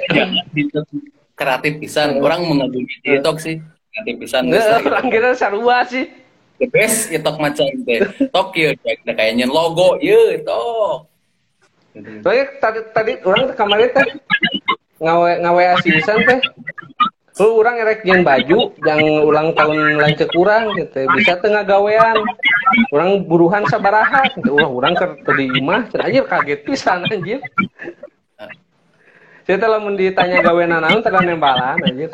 [1.34, 6.12] Kreatif pisan orang mengagumi TikTok sih kreatif pisan orang kira sarua sih.
[6.60, 8.76] the best TikTok macam teh tok ya
[9.08, 11.08] kayak nyen logo ya tok
[12.22, 14.08] Soalnya tadi tadi orang kemarin teh
[15.00, 16.40] ngawe ngawe asisan teh.
[17.40, 21.08] Lu orang erek jeung baju yang ulang tahun lanceuk kurang gitu.
[21.16, 22.20] Bisa tengah gawean.
[22.92, 24.60] Orang buruhan sabaraha gitu.
[24.60, 27.40] Wah, orang teu di imah, anjir kaget pisan anjir.
[29.48, 32.12] Saya teh lamun ditanya gawean naon teh nembalan anjir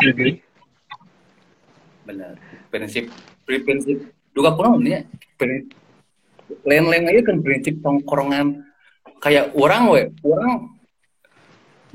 [2.06, 2.38] benar
[2.70, 3.10] prinsip
[3.44, 3.98] pri- prinsip
[4.32, 5.02] juga kurang ya
[6.62, 8.62] lain-lain aja kan prinsip tongkrongan
[9.20, 10.70] kayak orang we orang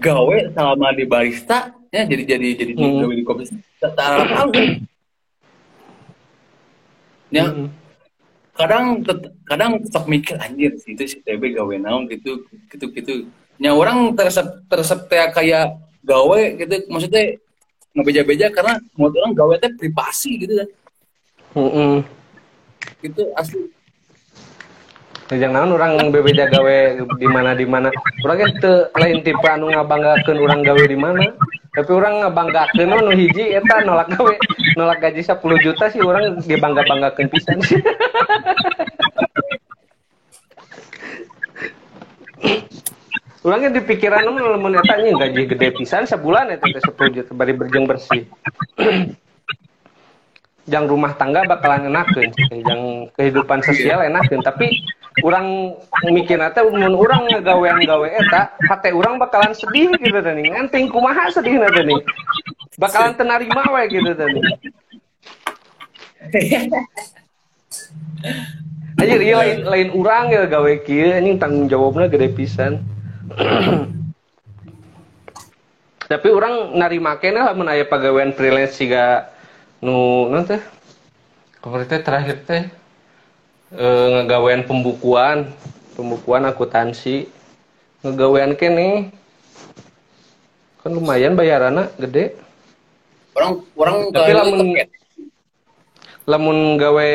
[0.02, 3.02] gawe selama di barista ya jadi jadi jadi di Hmm.
[3.02, 3.42] gawe di kopi
[3.78, 4.50] tak tak tahu
[7.30, 7.66] ya Hmm.
[8.54, 8.84] kadang
[9.42, 13.14] kadang tetap mikir anjir sih itu si TB gawe naon gitu gitu gitu
[13.58, 15.64] nya orang teresep teresep kayak kayak
[16.02, 17.34] gawe gitu maksudnya
[17.90, 20.68] ngebeja-beja karena menurut orang gawe teh privasi gitu kan
[21.50, 21.94] Heeh.
[23.02, 23.66] gitu asli
[25.30, 26.78] Jangan naon orang bebeja gawe
[27.14, 27.86] di mana di mana.
[28.26, 31.22] Orang teu lain tipe anu ngabanggakeun orang gawe di mana.
[31.70, 34.34] Tapi orang ngabanggakeun nu hiji eta nolak gawe,
[34.74, 37.58] nolak gaji 10 juta sih orang dibangga-banggakeun pisan.
[43.40, 47.54] Orangnya di pikiran mah lamun eta gaji gede pisan sebulan eta teh 10 juta bari
[47.54, 48.26] berjeng bersih.
[50.66, 52.30] Jang rumah tangga bakalan enakeun,
[52.66, 52.82] jang
[53.14, 54.70] kehidupan sosial enakeun, tapi
[55.24, 55.76] orang
[56.12, 61.28] mikir teh mun urang ngagawean gawe eta hate urang bakalan sedih gitu tadi nganting kumaha
[61.32, 62.00] sedih nanti nih?
[62.80, 64.40] Bakalan tenarima we gitu tadi
[69.00, 72.84] aja iya lain lain urang ya gawe kieu ini tanggung jawabnya gede pisan.
[76.10, 79.30] Tapi orang narima kene lah mun aya pagawean freelance siga
[79.80, 82.00] nu nanti teh?
[82.02, 82.79] Terakhir teh
[83.74, 85.50] e, ngegawean pembukuan
[86.00, 87.28] pembukuan akuntansi.
[88.00, 89.12] Ngegawean kene.
[90.80, 92.40] Kan lumayan bayarannya gede.
[93.36, 94.58] Orang orang tapi lamun
[96.24, 97.08] lamun gawe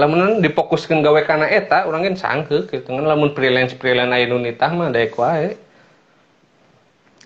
[0.00, 3.04] lamun difokuskan gawe karena eta orang kan sangke gitu kan.
[3.04, 5.60] Lamun freelance freelance ayo nitah mah daek wae.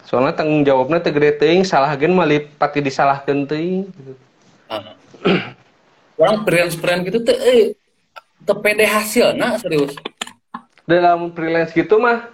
[0.04, 2.26] Soalnya tanggung jawabnya teu gede teuing salah gen mah
[2.58, 4.12] pati disalahkeun teuing gitu.
[4.64, 4.90] Uh.
[6.18, 7.62] orang freelance freelance gitu teh eh,
[8.44, 9.96] tepede hasil nah serius
[10.84, 12.28] dalam freelance gitu mah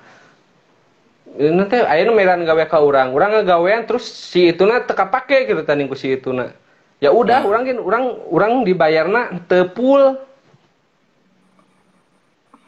[1.30, 5.62] nanti ayo meran gawe ke orang orang ngagawean terus si itu na teka pake gitu
[5.62, 6.50] tadi ku si itu na
[6.98, 10.18] ya udah orang kan orang orang dibayarna tepul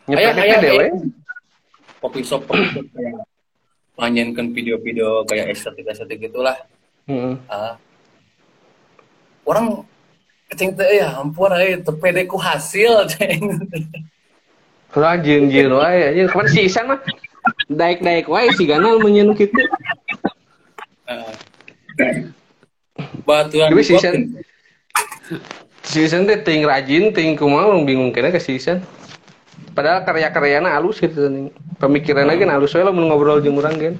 [0.06, 0.86] nyepet dewe
[1.98, 2.46] kopi shop
[4.02, 6.56] kayak video-video kayak estetik estetik gitulah
[7.10, 7.38] hmm.
[7.46, 7.74] uh,
[9.46, 9.84] orang
[10.54, 13.40] ceng teh ya ampun aja tepede ku hasil ceng
[14.92, 17.00] rajin jin wae anjing kapan si Isan mah?
[17.66, 19.62] Daik-daik wae si Ganal menyenuk itu.
[23.24, 24.36] Batuan tapi si Isan
[25.80, 28.84] si Isan teh ting rajin ting kumaha bingung kena ke si Isan.
[29.72, 31.48] Padahal karya-karyana halus gitu nih
[31.80, 33.96] pemikiran lagi halus wae lah mau ngobrol jeung urang gen.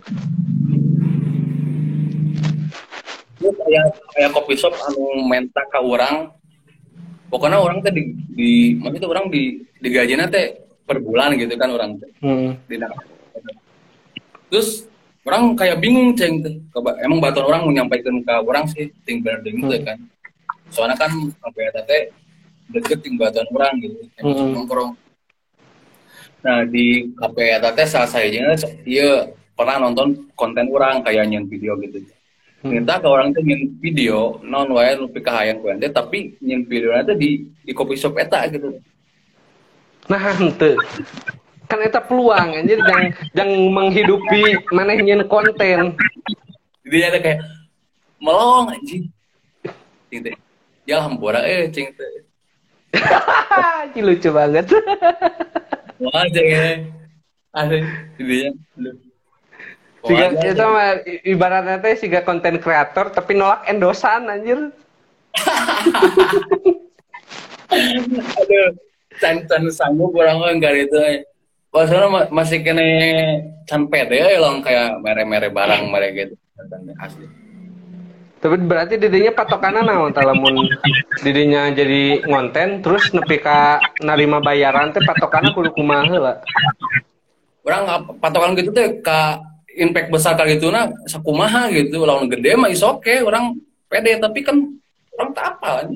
[3.41, 6.29] Kayak kayak kopi shop anu menta ka orang
[7.33, 10.53] pokoknya orang teh di, di maksudnya orang di di gajinya teh
[10.85, 12.11] per bulan gitu kan orang teh.
[12.21, 12.53] Hmm.
[12.69, 12.77] di
[14.53, 14.85] terus
[15.25, 16.53] orang kayak bingung ceng teh.
[17.01, 19.81] Emang batuan orang menyampaikan ke orang sih ting benar gitu hmm.
[19.89, 19.97] kan.
[20.69, 21.09] Soalnya kan
[21.41, 22.03] apa ya teh
[22.69, 23.97] deket ting batuan orang gitu.
[24.21, 24.53] Hmm.
[24.53, 24.93] nongkrong.
[26.45, 28.29] Nah di KPI teh salah saya
[28.85, 32.05] iya pernah nonton konten orang kayak nyen video gitu
[32.63, 36.95] minta ke orang tuh nyen video non wae lu pika hayang kuente tapi nyen video
[36.95, 37.31] nanti di
[37.67, 38.79] di kopi shop eta gitu.
[40.07, 40.79] Nah hente
[41.67, 43.03] kan eta peluang anjir yang
[43.35, 45.99] yang menghidupi mana nyen konten.
[46.87, 47.41] Jadi ada kayak
[48.23, 49.11] melong anjing.
[50.13, 50.31] Gitu.
[50.87, 51.91] Ya hampura eh cing
[54.07, 54.71] lucu banget.
[55.99, 56.67] Wah cing ya.
[57.53, 57.77] Ada
[58.17, 59.12] videonya
[60.03, 64.75] Siga, itu mah ibaratnya teh siga konten kreator tapi nolak endosan anjir.
[68.43, 68.69] Aduh,
[69.23, 71.23] can can sanggup orang enggak itu.
[71.71, 72.89] Maksudnya masih kene
[73.65, 76.35] can pede ya long kayak mere-mere barang mere gitu.
[76.99, 77.27] Asli.
[78.43, 80.67] Tapi berarti didinya patokannya naon talamun
[81.23, 86.37] didinya jadi ngonten terus nepi ka narima bayaran teh patokannya kudu kumaha lah.
[87.63, 87.87] Orang
[88.19, 89.39] patokan gitu teh ka
[89.79, 92.03] impact besar kali itu nah sakumaha gitu.
[92.03, 93.21] Lawan gede mah is oke okay.
[93.25, 93.57] orang
[93.89, 94.19] pede.
[94.21, 94.57] Tapi kan
[95.17, 95.89] orang tak apa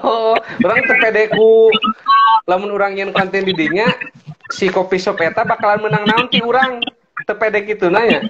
[0.00, 0.34] oh,
[0.64, 1.68] orang terpede ku
[2.48, 3.88] lamun orang yang konten didinya
[4.48, 6.80] si kopi shop eta bakalan menang nanti orang
[7.28, 8.24] terpede gitu nanya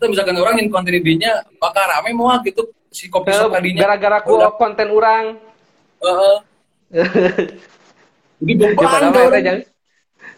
[0.00, 4.24] itu misalkan orang yang konten didinya bakal rame mau gitu si kopi shop tadinya gara-gara
[4.24, 5.36] ku konten orang
[6.00, 6.38] uh
[8.38, 9.10] jadi beban
[9.42, 9.54] ya,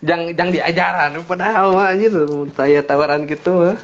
[0.04, 2.12] jang jang diajaran padahal mah anjir
[2.52, 3.78] saya tawaran gitu mah.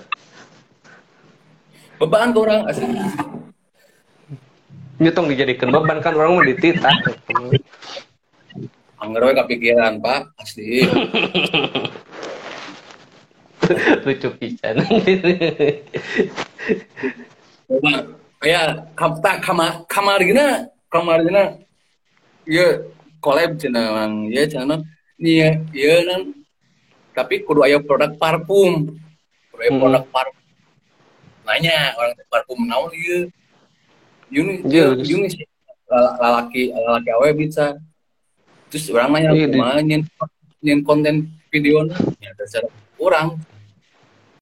[2.02, 2.86] Beban tuh orang asli.
[4.98, 6.96] Nyetong dijadikan beban kan orang mau dititah.
[8.98, 10.82] Anggar we kepikiran pak asli.
[14.04, 14.76] Lucu pisan.
[18.42, 18.62] Ya
[18.98, 21.62] kamta kamar kamar gina kamar gina
[22.42, 22.82] ya
[23.22, 24.82] collab cina ya cina
[25.22, 26.42] iya iya kan
[27.12, 28.96] tapi kudu aya produk parfum.
[29.52, 29.80] Kudu aya hmm.
[29.80, 30.44] produk parfum.
[31.44, 33.28] Nanya orang parfum naon ieu
[34.32, 34.64] Yuni
[35.04, 35.46] Yuni sih.
[35.92, 37.76] Lalaki lalaki awe bisa.
[38.72, 39.80] Terus orang nanya kumaha
[40.64, 41.84] yang konten video
[42.16, 42.64] ya dasar
[42.96, 43.36] kurang